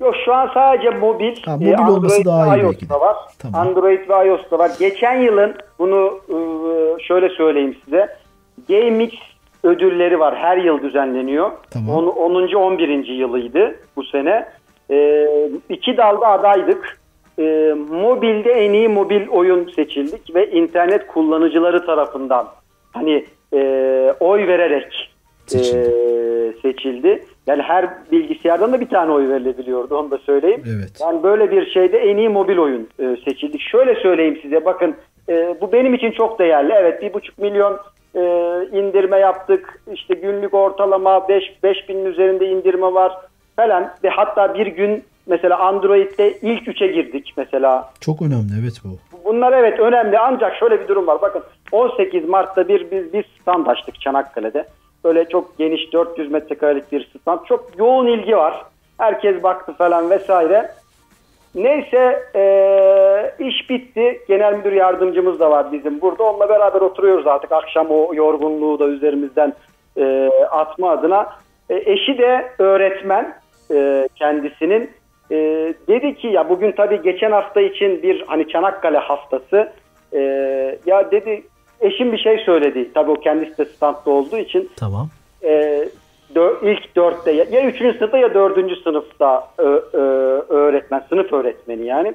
Yok 0.00 0.14
şu 0.24 0.34
an 0.34 0.50
sadece 0.54 0.90
mobil. 0.90 1.36
Ha, 1.44 1.56
mobil 1.56 1.66
e, 1.72 1.90
olması 1.90 2.24
daha 2.24 2.56
iyi 2.56 2.62
belki 2.64 2.88
de. 2.90 2.94
var. 2.94 3.16
Tamam. 3.38 3.68
Android 3.68 4.08
ve 4.08 4.28
iOS'ta 4.28 4.58
var. 4.58 4.70
Geçen 4.78 5.20
yılın 5.20 5.54
bunu 5.78 6.20
e, 6.28 6.36
şöyle 7.02 7.28
söyleyeyim 7.28 7.76
size. 7.84 8.08
GameX 8.68 9.10
ödülleri 9.62 10.18
var. 10.20 10.36
Her 10.36 10.56
yıl 10.56 10.82
düzenleniyor. 10.82 11.50
Tamam. 11.70 11.96
On- 11.96 12.06
10. 12.06 12.54
11. 12.54 13.06
yılıydı 13.18 13.74
bu 13.96 14.04
sene. 14.04 14.48
E, 14.90 15.26
iki 15.68 15.96
dalda 15.96 16.26
adaydık. 16.28 16.98
E, 17.38 17.74
mobilde 17.90 18.52
en 18.52 18.72
iyi 18.72 18.88
mobil 18.88 19.28
oyun 19.28 19.68
seçildik 19.76 20.34
ve 20.34 20.50
internet 20.50 21.06
kullanıcıları 21.06 21.86
tarafından 21.86 22.46
hani 22.92 23.24
e, 23.54 23.60
oy 24.20 24.46
vererek 24.46 25.10
e, 25.46 25.48
Seçildi. 25.48 26.58
seçildi. 26.62 27.24
Yani 27.46 27.62
her 27.62 27.88
bilgisayardan 28.12 28.72
da 28.72 28.80
bir 28.80 28.88
tane 28.88 29.12
oy 29.12 29.28
verilebiliyordu 29.28 29.96
onu 29.96 30.10
da 30.10 30.18
söyleyeyim. 30.18 30.62
Evet. 30.78 30.90
Yani 31.00 31.22
böyle 31.22 31.50
bir 31.50 31.70
şeyde 31.70 31.98
en 31.98 32.16
iyi 32.16 32.28
mobil 32.28 32.58
oyun 32.58 32.88
e, 32.98 33.16
seçildi. 33.24 33.60
Şöyle 33.60 33.94
söyleyeyim 33.94 34.38
size 34.42 34.64
bakın 34.64 34.94
e, 35.28 35.56
bu 35.60 35.72
benim 35.72 35.94
için 35.94 36.10
çok 36.10 36.38
değerli. 36.38 36.72
Evet 36.76 37.02
bir 37.02 37.12
buçuk 37.12 37.38
milyon 37.38 37.78
e, 38.14 38.20
indirme 38.72 39.18
yaptık. 39.18 39.82
İşte 39.92 40.14
günlük 40.14 40.54
ortalama 40.54 41.28
5 41.28 41.62
beş 41.62 41.88
binin 41.88 42.04
üzerinde 42.04 42.46
indirme 42.48 42.94
var 42.94 43.12
falan 43.56 43.90
ve 44.04 44.08
hatta 44.08 44.54
bir 44.54 44.66
gün 44.66 45.04
mesela 45.26 45.58
Android'de 45.58 46.38
ilk 46.42 46.68
üçe 46.68 46.86
girdik 46.86 47.34
mesela. 47.36 47.90
Çok 48.00 48.22
önemli 48.22 48.52
evet 48.62 48.80
bu. 48.84 48.88
Bunlar 49.24 49.52
evet 49.52 49.80
önemli 49.80 50.18
ancak 50.18 50.56
şöyle 50.56 50.80
bir 50.80 50.88
durum 50.88 51.06
var. 51.06 51.22
Bakın 51.22 51.42
18 51.72 52.28
Mart'ta 52.28 52.68
bir 52.68 52.90
biz 52.90 53.12
bir 53.12 53.24
stand 53.40 53.66
açtık 53.66 54.00
Çanakkale'de. 54.00 54.64
Böyle 55.04 55.28
çok 55.28 55.58
geniş 55.58 55.92
400 55.92 56.30
metrekarelik 56.30 56.92
bir 56.92 57.10
stand. 57.20 57.40
Çok 57.48 57.70
yoğun 57.78 58.06
ilgi 58.06 58.36
var. 58.36 58.62
Herkes 58.98 59.42
baktı 59.42 59.72
falan 59.78 60.10
vesaire. 60.10 60.70
Neyse 61.54 62.22
eee, 62.34 63.34
iş 63.48 63.70
bitti. 63.70 64.20
Genel 64.28 64.54
müdür 64.56 64.72
yardımcımız 64.72 65.40
da 65.40 65.50
var 65.50 65.72
bizim 65.72 66.00
burada. 66.00 66.22
Onunla 66.22 66.48
beraber 66.48 66.80
oturuyoruz 66.80 67.26
artık 67.26 67.52
akşam 67.52 67.86
o 67.90 68.14
yorgunluğu 68.14 68.78
da 68.78 68.86
üzerimizden 68.88 69.52
eee, 69.96 70.30
atma 70.50 70.90
adına. 70.90 71.28
E, 71.70 71.92
eşi 71.92 72.18
de 72.18 72.48
öğretmen 72.58 73.34
eee, 73.70 74.08
kendisinin. 74.16 74.90
Eee, 75.30 75.74
dedi 75.88 76.14
ki 76.14 76.26
ya 76.28 76.48
bugün 76.48 76.72
tabii 76.72 77.02
geçen 77.02 77.32
hafta 77.32 77.60
için 77.60 78.02
bir 78.02 78.24
hani 78.26 78.48
Çanakkale 78.48 78.98
haftası. 78.98 79.72
Eee, 80.12 80.78
ya 80.86 81.10
dedi 81.10 81.42
eşim 81.80 82.12
bir 82.12 82.18
şey 82.18 82.38
söyledi. 82.38 82.90
Tabii 82.94 83.10
o 83.10 83.14
kendisi 83.14 83.58
de 83.58 83.64
standta 83.64 84.10
olduğu 84.10 84.36
için 84.38 84.70
Tamam. 84.76 85.08
e, 85.42 85.84
dö- 86.34 86.70
ilk 86.70 86.96
dörtte 86.96 87.32
ya, 87.32 87.44
ya 87.50 87.62
üçüncü 87.66 87.98
sınıfta 87.98 88.18
ya 88.18 88.34
dördüncü 88.34 88.76
sınıfta 88.76 89.48
ö- 89.58 89.82
ö- 89.92 90.42
öğretmen, 90.48 91.02
sınıf 91.08 91.32
öğretmeni 91.32 91.86
yani. 91.86 92.12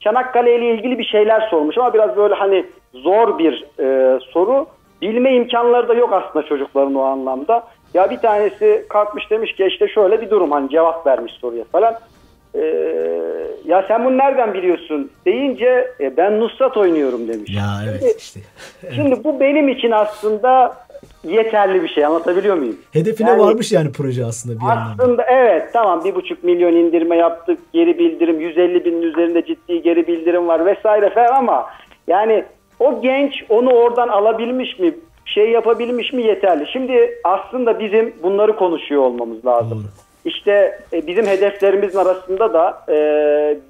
Çanakkale 0.00 0.56
ile 0.56 0.74
ilgili 0.74 0.98
bir 0.98 1.04
şeyler 1.04 1.40
sormuş 1.50 1.78
ama 1.78 1.94
biraz 1.94 2.16
böyle 2.16 2.34
hani 2.34 2.64
zor 2.94 3.38
bir 3.38 3.64
e, 3.80 4.18
soru. 4.20 4.66
Bilme 5.02 5.34
imkanları 5.34 5.88
da 5.88 5.94
yok 5.94 6.12
aslında 6.12 6.46
çocukların 6.46 6.94
o 6.94 7.02
anlamda. 7.02 7.62
Ya 7.94 8.10
bir 8.10 8.16
tanesi 8.18 8.86
kalkmış 8.88 9.30
demiş 9.30 9.52
ki 9.52 9.64
işte 9.66 9.88
şöyle 9.88 10.20
bir 10.20 10.30
durum 10.30 10.50
hani 10.50 10.70
cevap 10.70 11.06
vermiş 11.06 11.32
soruya 11.32 11.64
falan. 11.64 11.94
E, 12.54 12.60
ya 13.64 13.84
sen 13.88 14.04
bunu 14.04 14.18
nereden 14.18 14.54
biliyorsun 14.54 15.10
deyince 15.26 15.90
e, 16.00 16.16
ben 16.16 16.40
Nusrat 16.40 16.76
oynuyorum 16.76 17.28
demiş. 17.28 17.50
Ya 17.56 17.62
Şimdi- 17.84 17.98
evet 18.02 18.20
işte. 18.20 18.40
Şimdi 18.94 19.24
bu 19.24 19.40
benim 19.40 19.68
için 19.68 19.90
aslında 19.90 20.76
yeterli 21.24 21.82
bir 21.82 21.88
şey 21.88 22.04
anlatabiliyor 22.04 22.56
muyum? 22.56 22.76
Hedefine 22.92 23.28
Yani- 23.30 23.40
varmış 23.42 23.72
yani 23.72 23.92
proje 23.92 24.24
aslında 24.24 24.60
bir 24.60 24.64
anlamda. 24.64 25.02
Aslında 25.02 25.22
evet 25.22 25.72
tamam 25.72 26.04
bir 26.04 26.14
buçuk 26.14 26.44
milyon 26.44 26.72
indirme 26.72 27.16
yaptık 27.16 27.58
geri 27.72 27.98
bildirim 27.98 28.40
150 28.40 28.84
binin 28.84 29.02
üzerinde 29.02 29.44
ciddi 29.46 29.82
geri 29.82 30.06
bildirim 30.06 30.48
var 30.48 30.66
vesaire 30.66 31.10
falan 31.10 31.32
ama 31.34 31.66
yani 32.06 32.44
o 32.80 33.02
genç 33.02 33.44
onu 33.48 33.70
oradan 33.70 34.08
alabilmiş 34.08 34.78
mi 34.78 34.94
şey 35.24 35.50
yapabilmiş 35.50 36.12
mi 36.12 36.22
yeterli. 36.22 36.66
Şimdi 36.72 37.14
aslında 37.24 37.80
bizim 37.80 38.14
bunları 38.22 38.56
konuşuyor 38.56 39.02
olmamız 39.02 39.46
lazım. 39.46 39.78
Doğru. 39.78 40.07
İşte 40.28 40.78
e, 40.92 41.06
bizim 41.06 41.26
hedeflerimizin 41.26 41.98
arasında 41.98 42.52
da 42.52 42.82
e, 42.88 42.96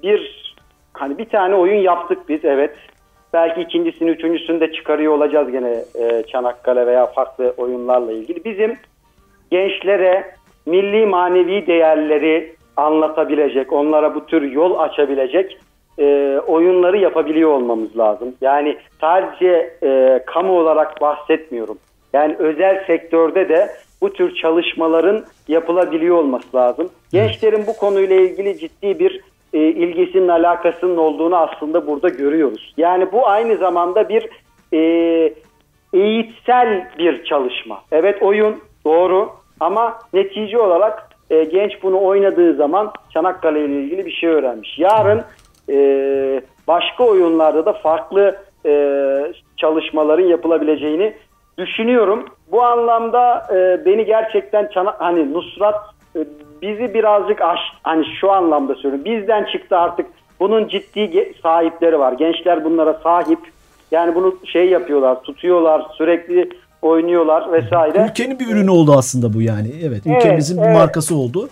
bir 0.03 0.53
hani 0.93 1.17
bir 1.17 1.29
tane 1.29 1.55
oyun 1.55 1.81
yaptık 1.81 2.29
biz 2.29 2.45
evet. 2.45 2.75
Belki 3.33 3.61
ikincisini, 3.61 4.09
üçüncüsünü 4.09 4.59
de 4.59 4.71
çıkarıyor 4.71 5.13
olacağız 5.13 5.51
gene 5.51 5.83
e, 5.95 6.23
Çanakkale 6.23 6.87
veya 6.87 7.05
farklı 7.05 7.53
oyunlarla 7.57 8.11
ilgili. 8.11 8.45
Bizim 8.45 8.77
gençlere 9.51 10.31
milli 10.65 11.05
manevi 11.05 11.67
değerleri 11.67 12.55
anlatabilecek, 12.77 13.73
onlara 13.73 14.15
bu 14.15 14.25
tür 14.25 14.51
yol 14.51 14.79
açabilecek 14.79 15.57
e, 15.99 16.37
oyunları 16.47 16.97
yapabiliyor 16.97 17.49
olmamız 17.49 17.97
lazım. 17.97 18.35
Yani 18.41 18.77
sadece 19.01 19.73
e, 19.83 20.23
kamu 20.25 20.59
olarak 20.59 21.01
bahsetmiyorum. 21.01 21.77
Yani 22.13 22.35
özel 22.39 22.85
sektörde 22.87 23.49
de 23.49 23.69
bu 24.01 24.13
tür 24.13 24.35
çalışmaların 24.35 25.25
yapılabiliyor 25.47 26.17
olması 26.17 26.57
lazım. 26.57 26.89
Gençlerin 27.11 27.67
bu 27.67 27.77
konuyla 27.77 28.15
ilgili 28.15 28.57
ciddi 28.59 28.99
bir 28.99 29.21
e, 29.53 29.59
ilgisinin 29.59 30.27
alakasının 30.27 30.97
olduğunu 30.97 31.35
aslında 31.35 31.87
burada 31.87 32.09
görüyoruz. 32.09 32.73
Yani 32.77 33.11
bu 33.11 33.27
aynı 33.27 33.57
zamanda 33.57 34.09
bir 34.09 34.29
e, 34.73 34.79
eğitsel 35.93 36.89
bir 36.97 37.23
çalışma. 37.25 37.81
Evet 37.91 38.21
oyun 38.21 38.55
doğru 38.85 39.29
ama 39.59 39.99
netice 40.13 40.59
olarak 40.59 41.09
e, 41.29 41.43
genç 41.43 41.83
bunu 41.83 42.01
oynadığı 42.03 42.55
zaman 42.55 42.91
Çanakkale 43.13 43.65
ile 43.65 43.73
ilgili 43.73 44.05
bir 44.05 44.11
şey 44.11 44.29
öğrenmiş. 44.29 44.79
Yarın 44.79 45.23
e, 45.69 46.41
başka 46.67 47.03
oyunlarda 47.03 47.65
da 47.65 47.73
farklı 47.73 48.37
e, 48.65 49.33
çalışmaların 49.57 50.25
yapılabileceğini 50.25 51.13
düşünüyorum. 51.57 52.25
Bu 52.51 52.63
anlamda 52.63 53.47
e, 53.55 53.85
beni 53.85 54.05
gerçekten 54.05 54.67
Çana- 54.73 54.95
hani 54.99 55.33
Nusrat 55.33 55.75
e, 56.15 56.19
bizi 56.61 56.93
birazcık 56.93 57.41
aş 57.41 57.59
hani 57.83 58.05
şu 58.21 58.31
anlamda 58.31 58.75
söylüyorum. 58.75 59.05
Bizden 59.05 59.43
çıktı 59.51 59.77
artık. 59.77 60.05
Bunun 60.39 60.67
ciddi 60.67 61.33
sahipleri 61.43 61.99
var. 61.99 62.13
Gençler 62.13 62.63
bunlara 62.65 62.93
sahip. 62.93 63.39
Yani 63.91 64.15
bunu 64.15 64.35
şey 64.45 64.69
yapıyorlar, 64.69 65.21
tutuyorlar, 65.23 65.85
sürekli 65.97 66.49
oynuyorlar 66.81 67.51
vesaire. 67.51 68.05
Ülkenin 68.09 68.39
bir 68.39 68.47
ürünü 68.47 68.71
oldu 68.71 68.93
aslında 68.97 69.33
bu 69.33 69.41
yani. 69.41 69.67
Evet, 69.83 70.01
Evet, 70.07 70.17
ülkemizin 70.17 70.57
bir 70.61 70.67
evet. 70.67 70.75
markası 70.77 71.15
oldu. 71.15 71.49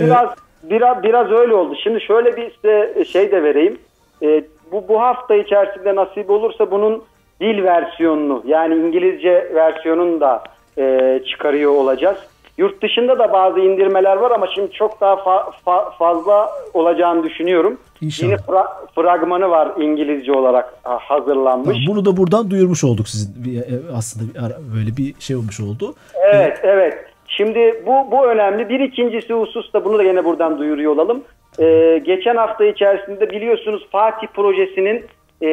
Ee, 0.00 0.04
Biraz 0.06 0.28
biraz 0.62 1.02
biraz 1.02 1.30
öyle 1.30 1.54
oldu. 1.54 1.74
Şimdi 1.84 2.00
şöyle 2.00 2.36
bir 2.36 2.52
size 2.54 3.04
şey 3.04 3.32
de 3.32 3.42
vereyim. 3.42 3.78
Ee, 4.22 4.44
bu 4.72 4.88
bu 4.88 5.00
hafta 5.00 5.34
içerisinde 5.34 5.94
nasip 5.94 6.30
olursa 6.30 6.70
bunun 6.70 7.02
dil 7.40 7.64
versiyonunu 7.64 8.42
yani 8.46 8.74
İngilizce 8.74 9.50
versiyonunu 9.54 10.20
da 10.20 10.42
e, 10.78 11.20
çıkarıyor 11.30 11.72
olacağız. 11.72 12.18
Yurt 12.58 12.82
dışında 12.82 13.18
da 13.18 13.32
bazı 13.32 13.60
indirmeler 13.60 14.16
var 14.16 14.30
ama 14.30 14.46
şimdi 14.54 14.72
çok 14.72 15.00
daha 15.00 15.14
fa- 15.14 15.52
fa- 15.66 15.96
fazla 15.98 16.50
olacağını 16.74 17.24
düşünüyorum. 17.24 17.78
İnşallah. 18.00 18.30
Yeni 18.30 18.40
fra- 18.40 18.68
fragmanı 18.94 19.50
var 19.50 19.68
İngilizce 19.78 20.32
olarak 20.32 20.74
ha, 20.82 20.98
hazırlanmış. 21.00 21.78
Bunu 21.88 22.04
da 22.04 22.16
buradan 22.16 22.50
duyurmuş 22.50 22.84
olduk 22.84 23.08
sizin 23.08 23.56
e, 23.58 23.62
aslında 23.96 24.50
böyle 24.76 24.96
bir 24.96 25.14
şey 25.20 25.36
olmuş 25.36 25.60
oldu. 25.60 25.94
Evet, 26.32 26.60
evet. 26.62 27.04
Şimdi 27.28 27.82
bu 27.86 28.10
bu 28.10 28.26
önemli. 28.26 28.68
Bir 28.68 28.80
ikincisi 28.80 29.34
husus 29.34 29.72
da 29.72 29.84
bunu 29.84 29.98
da 29.98 30.02
yine 30.02 30.24
buradan 30.24 30.58
duyuruyor 30.58 30.92
olalım. 30.92 31.22
Ee, 31.58 32.02
geçen 32.06 32.36
hafta 32.36 32.64
içerisinde 32.64 33.30
biliyorsunuz 33.30 33.86
Fatih 33.92 34.26
projesinin 34.26 35.04
e, 35.42 35.46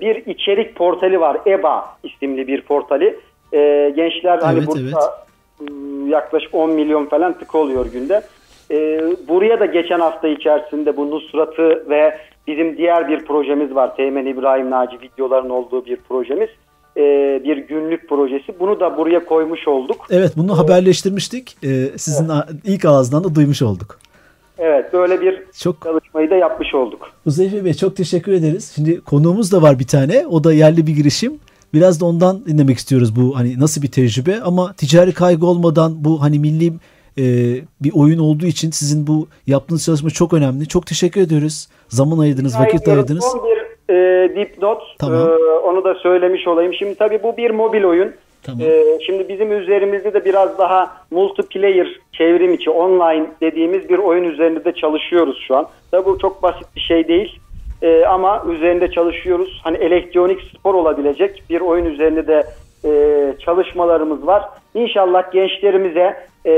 bir 0.00 0.26
içerik 0.26 0.76
portali 0.76 1.20
var. 1.20 1.36
EBA 1.46 1.84
isimli 2.04 2.46
bir 2.46 2.60
portali. 2.62 3.16
Ee, 3.54 3.92
gençler 3.96 4.38
hani 4.38 4.58
Evet, 4.58 4.68
burada 4.68 4.80
evet. 4.82 5.70
ıı, 5.72 6.08
yaklaşık 6.08 6.54
10 6.54 6.70
milyon 6.70 7.06
falan 7.06 7.38
tık 7.38 7.54
oluyor 7.54 7.86
günde. 7.92 8.22
Ee, 8.70 9.00
buraya 9.28 9.60
da 9.60 9.66
geçen 9.66 10.00
hafta 10.00 10.28
içerisinde 10.28 10.96
bu 10.96 11.10
Nusrat'ı 11.10 11.84
ve 11.90 12.16
bizim 12.46 12.76
diğer 12.76 13.08
bir 13.08 13.24
projemiz 13.24 13.74
var. 13.74 13.96
Teğmen 13.96 14.26
İbrahim 14.26 14.70
Naci 14.70 14.98
videoların 15.00 15.50
olduğu 15.50 15.86
bir 15.86 15.96
projemiz. 15.96 16.48
Ee, 16.96 17.40
bir 17.44 17.56
günlük 17.56 18.08
projesi. 18.08 18.60
Bunu 18.60 18.80
da 18.80 18.96
buraya 18.96 19.24
koymuş 19.24 19.68
olduk. 19.68 20.06
Evet, 20.10 20.32
bunu 20.36 20.58
haberleştirmiştik. 20.58 21.56
Ee, 21.64 21.68
sizin 21.98 22.28
a- 22.28 22.46
ilk 22.64 22.84
ağızdan 22.84 23.24
da 23.24 23.34
duymuş 23.34 23.62
olduk. 23.62 23.98
Evet 24.58 24.92
böyle 24.92 25.20
bir 25.20 25.42
Çok 25.58 25.82
çalışmayı 25.82 26.30
da 26.30 26.34
yapmış 26.34 26.74
olduk. 26.74 27.10
Uzeyfe 27.26 27.64
Bey 27.64 27.74
çok 27.74 27.96
teşekkür 27.96 28.32
ederiz. 28.32 28.72
Şimdi 28.74 29.00
konuğumuz 29.00 29.52
da 29.52 29.62
var 29.62 29.78
bir 29.78 29.86
tane. 29.86 30.26
O 30.26 30.44
da 30.44 30.52
yerli 30.52 30.86
bir 30.86 30.92
girişim. 30.92 31.32
Biraz 31.74 32.00
da 32.00 32.04
ondan 32.04 32.46
dinlemek 32.46 32.78
istiyoruz 32.78 33.16
bu 33.16 33.38
hani 33.38 33.60
nasıl 33.60 33.82
bir 33.82 33.90
tecrübe 33.90 34.40
ama 34.44 34.72
ticari 34.72 35.12
kaygı 35.12 35.46
olmadan 35.46 36.04
bu 36.04 36.22
hani 36.22 36.38
milli 36.38 36.72
e, 37.18 37.24
bir 37.80 37.92
oyun 37.94 38.18
olduğu 38.18 38.46
için 38.46 38.70
sizin 38.70 39.06
bu 39.06 39.28
yaptığınız 39.46 39.84
çalışma 39.84 40.10
çok 40.10 40.32
önemli. 40.32 40.68
Çok 40.68 40.86
teşekkür 40.86 41.20
ediyoruz. 41.20 41.68
Zaman 41.88 42.18
ayırdınız, 42.18 42.54
vakit 42.54 42.74
Rica 42.74 42.82
ediyorum. 42.82 42.98
ayırdınız. 42.98 43.24
Son 43.24 43.40
bir 43.44 43.94
e, 43.94 44.28
dipnot. 44.36 44.82
Tamam. 44.98 45.28
E, 45.28 45.32
onu 45.64 45.84
da 45.84 45.94
söylemiş 45.94 46.48
olayım. 46.48 46.74
Şimdi 46.74 46.94
tabii 46.94 47.22
bu 47.22 47.36
bir 47.36 47.50
mobil 47.50 47.84
oyun. 47.84 48.12
Tamam. 48.46 48.60
E, 48.66 48.82
şimdi 49.06 49.28
bizim 49.28 49.52
üzerimizde 49.52 50.14
de 50.14 50.24
biraz 50.24 50.58
daha 50.58 50.96
multiplayer 51.10 52.00
çevrim 52.12 52.54
içi 52.54 52.70
online 52.70 53.26
dediğimiz 53.40 53.88
bir 53.88 53.98
oyun 53.98 54.24
üzerinde 54.24 54.64
de 54.64 54.72
çalışıyoruz 54.72 55.44
şu 55.48 55.56
an. 55.56 55.66
Tabii 55.90 56.06
bu 56.06 56.18
çok 56.18 56.42
basit 56.42 56.66
bir 56.76 56.80
şey 56.80 57.08
değil. 57.08 57.38
E, 57.82 58.04
ama 58.04 58.44
üzerinde 58.48 58.90
çalışıyoruz. 58.90 59.60
Hani 59.64 59.76
elektronik 59.76 60.40
spor 60.42 60.74
olabilecek 60.74 61.42
bir 61.50 61.60
oyun 61.60 61.84
üzerinde 61.84 62.26
de 62.26 62.46
e, 62.84 62.90
çalışmalarımız 63.44 64.26
var. 64.26 64.42
İnşallah 64.74 65.32
gençlerimize 65.32 66.16
e, 66.46 66.52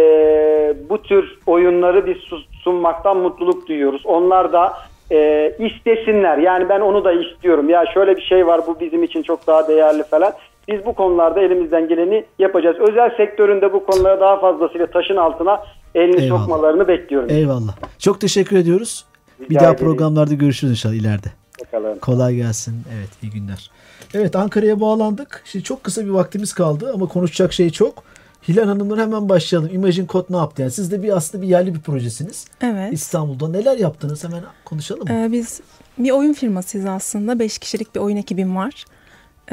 bu 0.88 1.02
tür 1.02 1.38
oyunları 1.46 2.06
biz 2.06 2.16
su- 2.16 2.42
sunmaktan 2.62 3.16
mutluluk 3.16 3.68
duyuyoruz. 3.68 4.06
Onlar 4.06 4.52
da 4.52 4.72
e, 5.12 5.52
istesinler. 5.58 6.38
Yani 6.38 6.68
ben 6.68 6.80
onu 6.80 7.04
da 7.04 7.12
istiyorum. 7.12 7.68
Ya 7.68 7.84
şöyle 7.94 8.16
bir 8.16 8.22
şey 8.22 8.46
var 8.46 8.60
bu 8.66 8.80
bizim 8.80 9.02
için 9.02 9.22
çok 9.22 9.46
daha 9.46 9.68
değerli 9.68 10.02
falan. 10.02 10.32
Biz 10.68 10.86
bu 10.86 10.94
konularda 10.94 11.40
elimizden 11.40 11.88
geleni 11.88 12.24
yapacağız. 12.38 12.76
Özel 12.88 13.16
sektöründe 13.16 13.72
bu 13.72 13.86
konulara 13.86 14.20
daha 14.20 14.40
fazlasıyla 14.40 14.86
taşın 14.86 15.16
altına 15.16 15.60
elini 15.94 16.22
Eyvallah. 16.22 16.40
sokmalarını 16.40 16.88
bekliyorum. 16.88 17.30
Eyvallah. 17.30 17.76
Çok 17.98 18.20
teşekkür 18.20 18.56
ediyoruz. 18.56 19.04
Rica 19.40 19.50
bir 19.50 19.54
daha 19.54 19.64
ederim. 19.64 19.78
programlarda 19.78 20.34
görüşürüz 20.34 20.70
inşallah 20.70 20.94
ileride. 20.94 21.28
Bakalım. 21.66 21.98
Kolay 21.98 22.34
gelsin. 22.36 22.74
Evet 22.98 23.08
iyi 23.22 23.30
günler. 23.32 23.70
Evet 24.14 24.36
Ankara'ya 24.36 24.80
bağlandık. 24.80 25.42
Şimdi 25.44 25.64
çok 25.64 25.84
kısa 25.84 26.04
bir 26.04 26.10
vaktimiz 26.10 26.52
kaldı 26.52 26.90
ama 26.94 27.06
konuşacak 27.06 27.52
şey 27.52 27.70
çok. 27.70 28.02
Hilal 28.48 28.64
Hanım'dan 28.64 28.98
hemen 28.98 29.28
başlayalım. 29.28 29.70
Imagine 29.74 30.06
Code 30.06 30.26
ne 30.30 30.36
yaptı? 30.36 30.62
Yani 30.62 30.70
siz 30.70 30.92
de 30.92 31.02
bir 31.02 31.16
aslında 31.16 31.42
bir 31.42 31.48
yerli 31.48 31.74
bir 31.74 31.80
projesiniz. 31.80 32.46
Evet. 32.62 32.92
İstanbul'da 32.92 33.48
neler 33.48 33.78
yaptınız? 33.78 34.24
Hemen 34.24 34.40
konuşalım 34.64 35.08
mı? 35.08 35.14
Ee, 35.14 35.32
biz 35.32 35.60
bir 35.98 36.10
oyun 36.10 36.32
firmasıyız 36.32 36.86
aslında. 36.86 37.38
Beş 37.38 37.58
kişilik 37.58 37.94
bir 37.94 38.00
oyun 38.00 38.16
ekibim 38.16 38.56
var. 38.56 38.84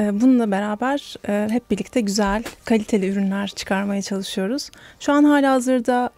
Ee, 0.00 0.20
bununla 0.20 0.50
beraber 0.50 1.14
e, 1.28 1.48
hep 1.50 1.70
birlikte 1.70 2.00
güzel, 2.00 2.44
kaliteli 2.64 3.08
ürünler 3.08 3.48
çıkarmaya 3.48 4.02
çalışıyoruz. 4.02 4.70
Şu 5.00 5.12
an 5.12 5.24
hala 5.24 5.52
hazırda 5.52 6.10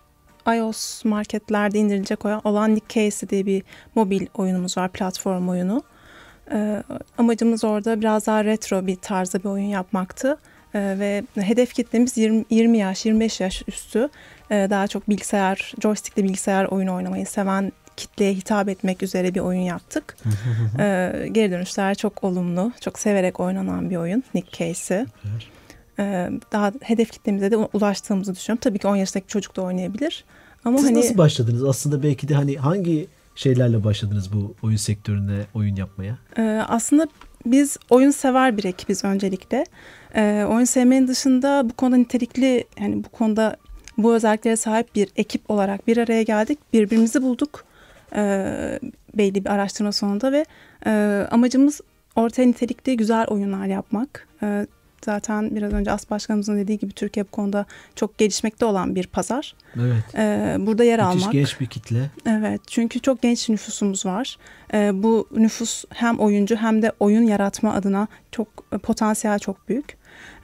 iOS 0.57 1.05
marketlerde 1.05 1.79
indirilecek 1.79 2.25
olan 2.25 2.75
Nick 2.75 2.87
Casey 2.89 3.29
diye 3.29 3.47
bir 3.47 3.63
mobil 3.95 4.27
oyunumuz 4.35 4.79
var, 4.79 4.89
platform 4.93 5.49
oyunu. 5.49 5.83
Ee, 6.53 6.83
amacımız 7.19 7.65
orada 7.65 8.01
biraz 8.01 8.27
daha 8.27 8.45
retro 8.45 8.87
bir 8.87 8.97
tarzda 8.97 9.39
bir 9.39 9.49
oyun 9.49 9.65
yapmaktı. 9.65 10.39
Ee, 10.75 10.97
ve 10.99 11.25
hedef 11.35 11.75
kitlemiz 11.75 12.17
20, 12.17 12.45
20 12.51 12.79
yaş, 12.79 13.07
25 13.07 13.41
yaş 13.41 13.63
üstü. 13.69 14.09
Daha 14.51 14.89
çok 14.89 15.09
bilgisayar, 15.09 15.73
joystickli 15.83 16.25
bilgisayar 16.25 16.65
oyunu 16.65 16.95
oynamayı 16.95 17.27
seven 17.27 17.73
kitleye 17.97 18.35
hitap 18.35 18.69
etmek 18.69 19.03
üzere 19.03 19.35
bir 19.35 19.41
oyun 19.41 19.61
yaptık. 19.61 20.17
Ee, 20.79 21.29
geri 21.33 21.51
dönüşler 21.51 21.95
çok 21.95 22.25
olumlu, 22.25 22.73
çok 22.81 22.99
severek 22.99 23.41
oynanan 23.41 23.91
bir 23.91 23.97
oyun 23.97 24.23
Nick 24.35 24.49
Case'i. 24.59 25.07
Ee, 25.99 26.31
daha 26.53 26.73
hedef 26.83 27.13
kitlemize 27.13 27.51
de 27.51 27.57
ulaştığımızı 27.57 28.35
düşünüyorum. 28.35 28.61
Tabii 28.61 28.79
ki 28.79 28.87
10 28.89 28.97
yaşındaki 28.97 29.29
çocuk 29.29 29.57
da 29.57 29.63
oynayabilir. 29.63 30.25
Ama 30.65 30.79
Siz 30.79 30.87
hani 30.87 30.99
nasıl 30.99 31.19
başladınız? 31.19 31.65
Aslında 31.65 32.03
belki 32.03 32.29
de 32.29 32.35
hani 32.35 32.57
hangi 32.57 33.07
şeylerle 33.35 33.85
başladınız 33.85 34.33
bu 34.33 34.55
oyun 34.63 34.77
sektöründe 34.77 35.47
oyun 35.55 35.77
yapmaya? 35.77 36.19
e, 36.39 36.43
aslında 36.69 37.09
biz 37.47 37.77
oyun 37.91 38.11
sever 38.11 38.57
bir 38.57 38.65
ekibiz 38.65 39.05
öncelikle. 39.05 39.67
E, 40.15 40.47
oyun 40.51 40.65
sevmenin 40.65 41.09
dışında 41.09 41.69
bu 41.71 41.73
konuda 41.73 41.97
nitelikli, 41.97 42.65
yani 42.81 43.05
bu 43.05 43.09
konuda 43.09 43.57
bu 43.99 44.15
özelliklere 44.15 44.57
sahip 44.57 44.95
bir 44.95 45.09
ekip 45.17 45.51
olarak 45.51 45.87
bir 45.87 45.97
araya 45.97 46.23
geldik. 46.23 46.59
Birbirimizi 46.73 47.23
bulduk 47.23 47.65
e, 48.17 48.79
belli 49.15 49.45
bir 49.45 49.51
araştırma 49.51 49.93
sonunda 49.93 50.33
ve 50.33 50.45
e, 50.87 51.27
amacımız 51.31 51.81
ortaya 52.17 52.47
nitelikli 52.47 52.97
güzel 52.97 53.27
oyunlar 53.27 53.67
yapmak. 53.67 54.29
E, 54.43 54.67
zaten 55.05 55.57
biraz 55.57 55.73
önce 55.73 55.91
As 55.93 56.11
Başkanımızın 56.11 56.59
dediği 56.59 56.79
gibi 56.79 56.93
Türkiye 56.93 57.25
bu 57.25 57.31
konuda 57.31 57.67
çok 57.97 58.19
gelişmekte 58.19 58.65
olan 58.65 58.95
bir 58.95 59.07
pazar. 59.07 59.55
Evet. 59.77 60.15
E, 60.15 60.57
burada 60.59 60.85
yer 60.85 61.07
Müthiş 61.07 61.23
almak. 61.23 61.33
genç 61.33 61.61
bir 61.61 61.67
kitle. 61.67 62.11
Evet 62.27 62.61
çünkü 62.67 63.01
çok 63.01 63.23
genç 63.23 63.49
nüfusumuz 63.49 64.07
var. 64.07 64.37
Ee, 64.75 65.03
bu 65.03 65.29
nüfus 65.37 65.85
hem 65.91 66.19
oyuncu 66.19 66.57
hem 66.57 66.83
de 66.83 66.93
oyun 67.01 67.23
yaratma 67.23 67.75
adına 67.75 68.09
çok 68.33 68.49
e, 68.73 68.79
potansiyel 68.79 69.39
çok 69.39 69.69
büyük. 69.69 69.97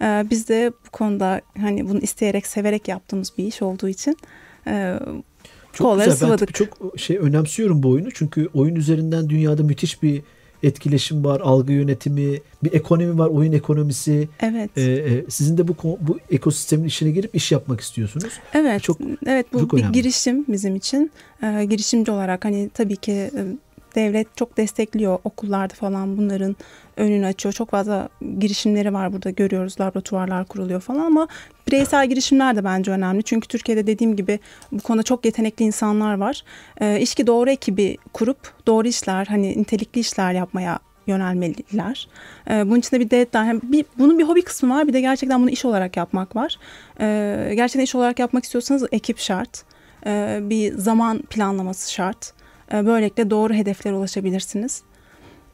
Ee, 0.03 0.25
biz 0.31 0.49
de 0.49 0.73
bu 0.87 0.91
konuda 0.91 1.41
hani 1.61 1.89
bunu 1.89 1.99
isteyerek 1.99 2.47
severek 2.47 2.89
yaptığımız 2.89 3.39
bir 3.39 3.45
iş 3.45 3.63
olduğu 3.63 3.89
için 3.89 4.17
e, 4.67 4.99
Çok 5.73 5.87
kolları 5.87 6.11
güzel. 6.11 6.21
Ben 6.21 6.27
sıvadık. 6.37 6.55
çok 6.55 6.69
şey 6.97 7.19
önemsiyorum 7.19 7.83
bu 7.83 7.89
oyunu. 7.91 8.09
Çünkü 8.15 8.49
oyun 8.55 8.75
üzerinden 8.75 9.29
dünyada 9.29 9.63
müthiş 9.63 10.03
bir 10.03 10.23
etkileşim 10.63 11.25
var, 11.25 11.41
algı 11.41 11.73
yönetimi, 11.73 12.39
bir 12.65 12.73
ekonomi 12.73 13.19
var, 13.19 13.29
oyun 13.29 13.53
ekonomisi. 13.53 14.29
Evet. 14.41 14.71
Ee, 14.77 14.83
e, 14.83 15.25
sizin 15.29 15.59
de 15.59 15.69
bu 15.69 15.77
bu 16.01 16.19
ekosistemin 16.31 16.85
içine 16.85 17.11
girip 17.11 17.35
iş 17.35 17.53
yapmak 17.53 17.81
istiyorsunuz. 17.81 18.33
Evet, 18.55 18.83
Çok- 18.83 18.99
evet 19.27 19.47
bu 19.53 19.61
çok 19.61 19.73
bir 19.73 19.79
önemli. 19.79 19.93
girişim 19.93 20.45
bizim 20.49 20.77
için. 20.77 21.11
Ee, 21.43 21.65
girişimci 21.65 22.11
olarak 22.11 22.45
hani 22.45 22.71
tabii 22.75 22.97
ki 22.97 23.13
e, 23.13 23.31
devlet 23.95 24.37
çok 24.37 24.57
destekliyor 24.57 25.19
okullarda 25.25 25.75
falan 25.75 26.17
bunların 26.17 26.57
önünü 27.01 27.27
açıyor. 27.27 27.53
Çok 27.53 27.71
fazla 27.71 28.09
girişimleri 28.39 28.95
var 28.95 29.13
burada 29.13 29.31
görüyoruz. 29.31 29.81
Laboratuvarlar 29.81 30.45
kuruluyor 30.45 30.81
falan 30.81 31.01
ama 31.01 31.29
bireysel 31.67 32.09
girişimler 32.09 32.57
de 32.57 32.65
bence 32.65 32.91
önemli. 32.91 33.23
Çünkü 33.23 33.49
Türkiye'de 33.49 33.87
dediğim 33.87 34.17
gibi 34.17 34.39
bu 34.73 34.83
konuda 34.83 35.03
çok 35.03 35.25
yetenekli 35.25 35.65
insanlar 35.65 36.15
var. 36.15 36.45
İşki 37.01 37.27
doğru 37.27 37.51
ekibi 37.51 37.97
kurup 38.13 38.53
doğru 38.67 38.89
işler 38.89 39.27
hani 39.27 39.59
nitelikli 39.59 39.99
işler 39.99 40.33
yapmaya 40.33 40.79
yönelmeliler. 41.07 42.09
Ee, 42.51 42.67
bunun 42.67 42.79
için 42.79 42.97
de 42.97 43.01
bir 43.01 43.11
deadline, 43.11 43.45
hem 43.45 43.61
bir, 43.63 43.85
bunun 43.99 44.19
bir 44.19 44.25
hobi 44.25 44.43
kısmı 44.43 44.75
var 44.75 44.89
bir 44.89 44.93
de 44.93 45.01
gerçekten 45.01 45.41
bunu 45.41 45.51
iş 45.51 45.65
olarak 45.65 45.97
yapmak 45.97 46.37
var. 46.37 46.57
Ee, 47.01 47.53
gerçekten 47.57 47.85
iş 47.85 47.95
olarak 47.95 48.19
yapmak 48.19 48.45
istiyorsanız 48.45 48.85
ekip 48.93 49.19
şart. 49.19 49.65
Ee, 50.07 50.39
bir 50.43 50.79
zaman 50.79 51.23
planlaması 51.23 51.93
şart. 51.93 52.33
Böylelikle 52.73 53.31
doğru 53.31 53.55
hedeflere 53.55 53.95
ulaşabilirsiniz. 53.95 54.83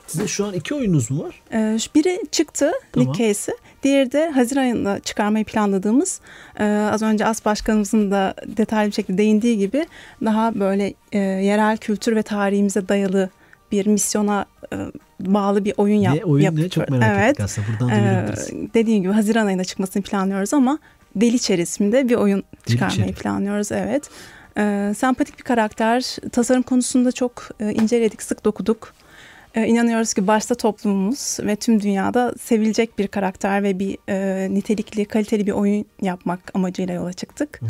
Sizin 0.07 0.27
şu 0.27 0.47
an 0.47 0.55
iki 0.55 0.75
oyununuz 0.75 1.11
mu 1.11 1.25
var? 1.25 1.43
Ee, 1.53 1.79
biri 1.95 2.21
çıktı 2.33 2.73
Tamam. 2.93 3.09
Nick 3.09 3.25
Case'i. 3.29 3.55
Diğeri 3.83 4.13
de 4.13 4.31
Haziran 4.31 4.63
ayında 4.63 5.01
çıkarmayı 5.01 5.45
planladığımız 5.45 6.21
e, 6.61 6.65
az 6.93 7.03
önce 7.03 7.27
As 7.27 7.45
Başkanımızın 7.45 8.11
da 8.11 8.35
detaylı 8.57 8.89
bir 8.91 8.95
şekilde 8.95 9.19
değindiği 9.19 9.59
gibi 9.59 9.87
daha 10.25 10.55
böyle 10.61 10.95
e, 11.13 11.19
yerel 11.19 11.77
kültür 11.77 12.17
ve 12.17 12.23
tarihimize 12.23 12.89
dayalı 12.89 13.31
bir 13.73 13.87
misyona 13.87 14.47
e, 14.73 14.77
bağlı 15.21 15.65
bir 15.65 15.75
oyun 15.77 15.97
yap, 16.01 16.15
ne 16.15 16.25
oyun 16.25 16.41
ne? 16.41 16.45
yapıyor. 16.45 16.69
Çok 16.69 16.89
merak 16.91 17.19
evet. 17.19 17.31
ettik 17.31 17.45
aslında. 17.45 17.67
Buradan 17.69 17.89
Ee, 17.89 18.03
duyurabiliriz. 18.03 18.75
dediğim 18.75 19.03
gibi 19.03 19.13
Haziran 19.13 19.47
ayında 19.47 19.65
çıkmasını 19.65 20.03
planlıyoruz 20.03 20.55
ama 20.55 20.79
Deliçer 21.17 21.59
isminde 21.59 22.09
bir 22.09 22.15
oyun 22.15 22.45
çıkarmayı 22.67 22.99
Deliçeri. 22.99 23.23
planlıyoruz. 23.23 23.73
Evet. 23.73 24.11
Ee, 24.59 24.95
sempatik 24.99 25.39
bir 25.39 25.43
karakter. 25.45 26.17
Tasarım 26.33 26.63
konusunda 26.63 27.13
çok 27.13 27.49
e, 27.61 27.73
inceledik, 27.73 28.23
sık 28.23 28.45
dokuduk. 28.45 28.93
Ee, 29.57 29.67
inanıyoruz 29.67 30.15
ki 30.15 30.27
başta 30.27 30.55
toplumumuz 30.55 31.39
ve 31.41 31.57
tüm 31.57 31.83
dünyada 31.83 32.35
sevilecek 32.41 32.99
bir 32.99 33.09
karakter 33.09 33.63
ve 33.63 33.79
bir 33.79 33.99
e, 34.09 34.49
nitelikli, 34.55 35.05
kaliteli 35.05 35.47
bir 35.47 35.53
oyun 35.53 35.85
yapmak 36.03 36.41
amacıyla 36.55 36.95
yola 36.95 37.13
çıktık. 37.13 37.61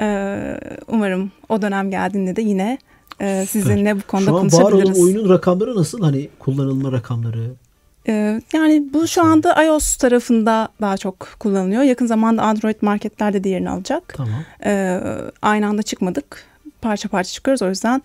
Ee, 0.00 0.60
umarım 0.88 1.32
o 1.48 1.62
dönem 1.62 1.90
geldiğinde 1.90 2.36
de 2.36 2.42
yine 2.42 2.78
e, 3.20 3.46
sizinle 3.48 3.96
bu 3.96 4.02
konuda 4.06 4.30
Şu 4.30 4.36
an 4.36 4.40
konuşabiliriz. 4.40 5.02
oyunun 5.02 5.28
rakamları 5.28 5.76
nasıl? 5.76 6.02
Hani 6.02 6.28
kullanılma 6.38 6.92
rakamları. 6.92 7.50
Ee, 8.08 8.40
yani 8.52 8.84
bu 8.92 9.06
şu 9.08 9.22
anda 9.22 9.64
iOS 9.64 9.96
tarafında 9.96 10.68
daha 10.80 10.96
çok 10.96 11.28
kullanılıyor. 11.38 11.82
Yakın 11.82 12.06
zamanda 12.06 12.42
Android 12.42 12.76
marketlerde 12.80 13.44
de 13.44 13.48
yerini 13.48 13.70
alacak. 13.70 14.14
Tamam. 14.16 14.44
Ee, 14.64 15.00
aynı 15.42 15.66
anda 15.66 15.82
çıkmadık. 15.82 16.44
Parça 16.80 17.08
parça 17.08 17.30
çıkıyoruz. 17.32 17.62
O 17.62 17.68
yüzden 17.68 18.02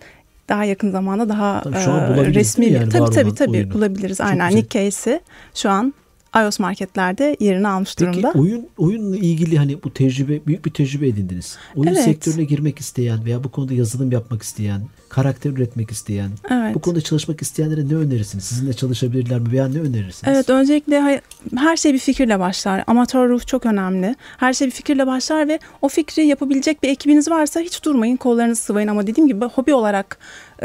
daha 0.48 0.64
yakın 0.64 0.90
zamanda 0.90 1.28
daha 1.28 1.60
Tabii 1.60 1.78
şu 1.78 1.92
an 1.92 2.18
e, 2.18 2.34
resmi 2.34 2.66
yani 2.66 2.88
tabii 2.88 3.10
tabii 3.10 3.34
tabii 3.34 3.50
oyunu? 3.50 3.74
bulabiliriz. 3.74 4.18
Çok 4.18 4.26
Aynen 4.26 4.48
güzel. 4.48 4.60
Nick 4.62 4.84
Case'i 4.84 5.20
şu 5.54 5.70
an 5.70 5.94
iOS 6.42 6.58
marketlerde 6.60 7.36
yerini 7.40 7.68
almış 7.68 7.94
Peki 7.98 8.12
durumda. 8.12 8.32
oyun 8.38 8.66
oyunla 8.78 9.16
ilgili 9.16 9.58
hani 9.58 9.82
bu 9.82 9.92
tecrübe 9.94 10.46
büyük 10.46 10.64
bir 10.64 10.70
tecrübe 10.70 11.08
edindiniz. 11.08 11.56
Oyun 11.76 11.88
Evet. 11.92 12.04
sektörüne 12.04 12.44
girmek 12.44 12.78
isteyen 12.78 13.24
veya 13.24 13.44
bu 13.44 13.50
konuda 13.50 13.74
yazılım 13.74 14.12
yapmak 14.12 14.42
isteyen, 14.42 14.82
karakter 15.08 15.50
üretmek 15.50 15.90
isteyen, 15.90 16.30
Evet. 16.50 16.74
bu 16.74 16.80
konuda 16.80 17.00
çalışmak 17.00 17.42
isteyenlere 17.42 17.88
ne 17.88 17.94
önerirsiniz? 17.94 18.44
Sizinle 18.44 18.72
çalışabilirler 18.72 19.40
mi 19.40 19.52
veya 19.52 19.68
ne 19.68 19.78
önerirsiniz? 19.80 20.34
Evet 20.34 20.50
öncelikle 20.50 21.20
her 21.56 21.76
şey 21.76 21.92
bir 21.94 21.98
fikirle 21.98 22.40
başlar. 22.40 22.84
Amatör 22.86 23.28
ruh 23.28 23.46
çok 23.46 23.66
önemli. 23.66 24.14
Her 24.36 24.52
şey 24.52 24.66
bir 24.66 24.72
fikirle 24.72 25.06
başlar 25.06 25.48
ve 25.48 25.58
o 25.82 25.88
fikri 25.88 26.26
yapabilecek 26.26 26.82
bir 26.82 26.88
ekibiniz 26.88 27.30
varsa 27.30 27.60
hiç 27.60 27.84
durmayın 27.84 28.16
kollarınızı 28.16 28.62
sıvayın. 28.62 28.88
Ama 28.88 29.06
dediğim 29.06 29.28
gibi 29.28 29.44
hobi 29.44 29.74
olarak 29.74 30.18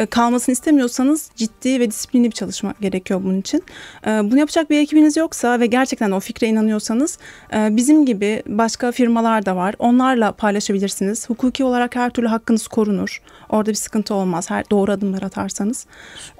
kalmasını 0.05 0.53
istemiyorsanız 0.53 1.29
ciddi 1.35 1.79
ve 1.79 1.91
disiplinli 1.91 2.25
bir 2.27 2.31
çalışma 2.31 2.73
gerekiyor 2.81 3.23
bunun 3.23 3.39
için. 3.39 3.63
E, 4.07 4.09
Bunu 4.09 4.39
yapacak 4.39 4.69
bir 4.69 4.79
ekibiniz 4.79 5.17
yoksa 5.17 5.59
ve 5.59 5.65
gerçekten 5.65 6.12
o 6.12 6.19
fikre 6.19 6.47
inanıyorsanız 6.47 7.17
e, 7.53 7.75
bizim 7.75 8.05
gibi 8.05 8.43
başka 8.47 8.91
firmalar 8.91 9.45
da 9.45 9.55
var. 9.55 9.75
Onlarla 9.79 10.31
paylaşabilirsiniz. 10.31 11.29
Hukuki 11.29 11.63
olarak 11.63 11.95
her 11.95 12.09
türlü 12.09 12.27
hakkınız 12.27 12.67
korunur. 12.67 13.21
Orada 13.49 13.69
bir 13.69 13.75
sıkıntı 13.75 14.13
olmaz. 14.13 14.49
Her 14.49 14.69
doğru 14.69 14.91
adımlar 14.91 15.21
atarsanız. 15.21 15.85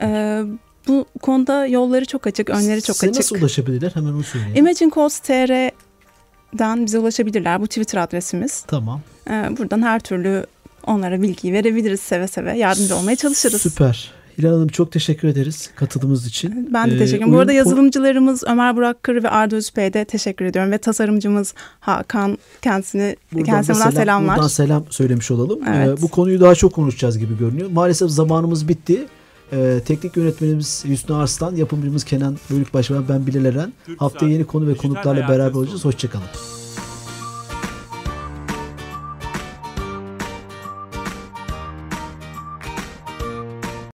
E, 0.02 0.42
Bu 0.88 1.06
konuda 1.22 1.66
yolları 1.66 2.06
çok 2.06 2.28
açık, 2.28 2.50
önleri 2.50 2.82
çok 2.82 2.96
Size 2.96 3.08
açık. 3.10 3.18
nasıl 3.20 3.36
ulaşabilirler? 3.36 3.92
Hemen 3.94 4.10
onu 4.14 4.24
söyleyin. 4.24 4.56
Imagine 4.56 4.92
Codes 4.92 5.20
TR'den 5.20 6.86
bize 6.86 7.00
ulaşabilirler. 7.00 7.62
Bu 7.62 7.68
Twitter 7.68 7.98
adresimiz. 8.02 8.62
Tamam. 8.68 9.02
Ee, 9.30 9.32
buradan 9.58 9.82
her 9.82 10.00
türlü 10.00 10.46
onlara 10.88 11.22
bilgi 11.22 11.54
verebiliriz 11.54 12.00
seve 12.00 12.28
seve. 12.28 12.58
Yardımcı 12.58 12.96
olmaya 12.96 13.16
çalışırız. 13.16 13.62
Süper. 13.62 14.12
Hilal 14.38 14.50
Hanım 14.50 14.68
çok 14.68 14.92
teşekkür 14.92 15.28
ederiz 15.28 15.70
katıldığınız 15.76 16.28
için. 16.28 16.70
Ben 16.74 16.92
de 16.92 16.96
Ee, 16.96 16.98
teşekkür 16.98 17.18
ederim. 17.18 17.34
Bu 17.34 17.40
arada 17.40 17.52
yazılımcılarımız 17.54 18.44
Ömer 18.48 18.76
Burak 18.76 19.04
Kır 19.04 19.24
ve 19.24 19.30
Arda 19.30 19.56
Özbey'e 19.56 19.94
de 19.94 20.06
teşekkür 20.06 20.46
ediyorum. 20.46 20.72
Ve 20.72 20.78
tasarımcımız 20.78 21.54
Hakan 21.80 22.38
kendisini 22.62 23.16
Buradan 23.32 23.46
kendisine 23.46 23.76
da 23.76 23.80
buradan 23.80 23.92
selam, 23.92 24.04
selamlar. 24.04 24.36
Buradan 24.36 24.48
selam 24.48 24.86
söylemiş 24.90 25.32
olalım. 25.32 25.60
Evet. 25.70 26.00
Ee, 26.00 26.02
bu 26.02 26.08
konuyu 26.08 26.42
daha 26.42 26.56
çok 26.56 26.74
konuşacağız 26.74 27.18
gibi 27.18 27.38
görünüyor. 27.38 27.70
Maalesef 27.72 28.10
zamanımız 28.10 28.68
bitti. 28.68 29.06
Ee, 29.54 29.80
teknik 29.86 30.18
yönetmenimiz 30.18 30.84
Hüsnü 30.88 31.16
Arslan, 31.16 31.56
yapımcımız 31.56 32.04
Kenan 32.04 32.38
Bölükbaşı 32.52 32.94
ve 32.94 33.10
ben 33.10 33.28
Bilal 33.28 33.46
Eren. 33.46 33.74
Haftaya 33.98 34.32
yeni 34.32 34.46
konu 34.46 34.68
ve 34.68 34.74
konuklarla 34.76 35.28
beraber 35.30 35.56
olacağız. 35.56 35.86
Hoşçakalın. 35.86 36.59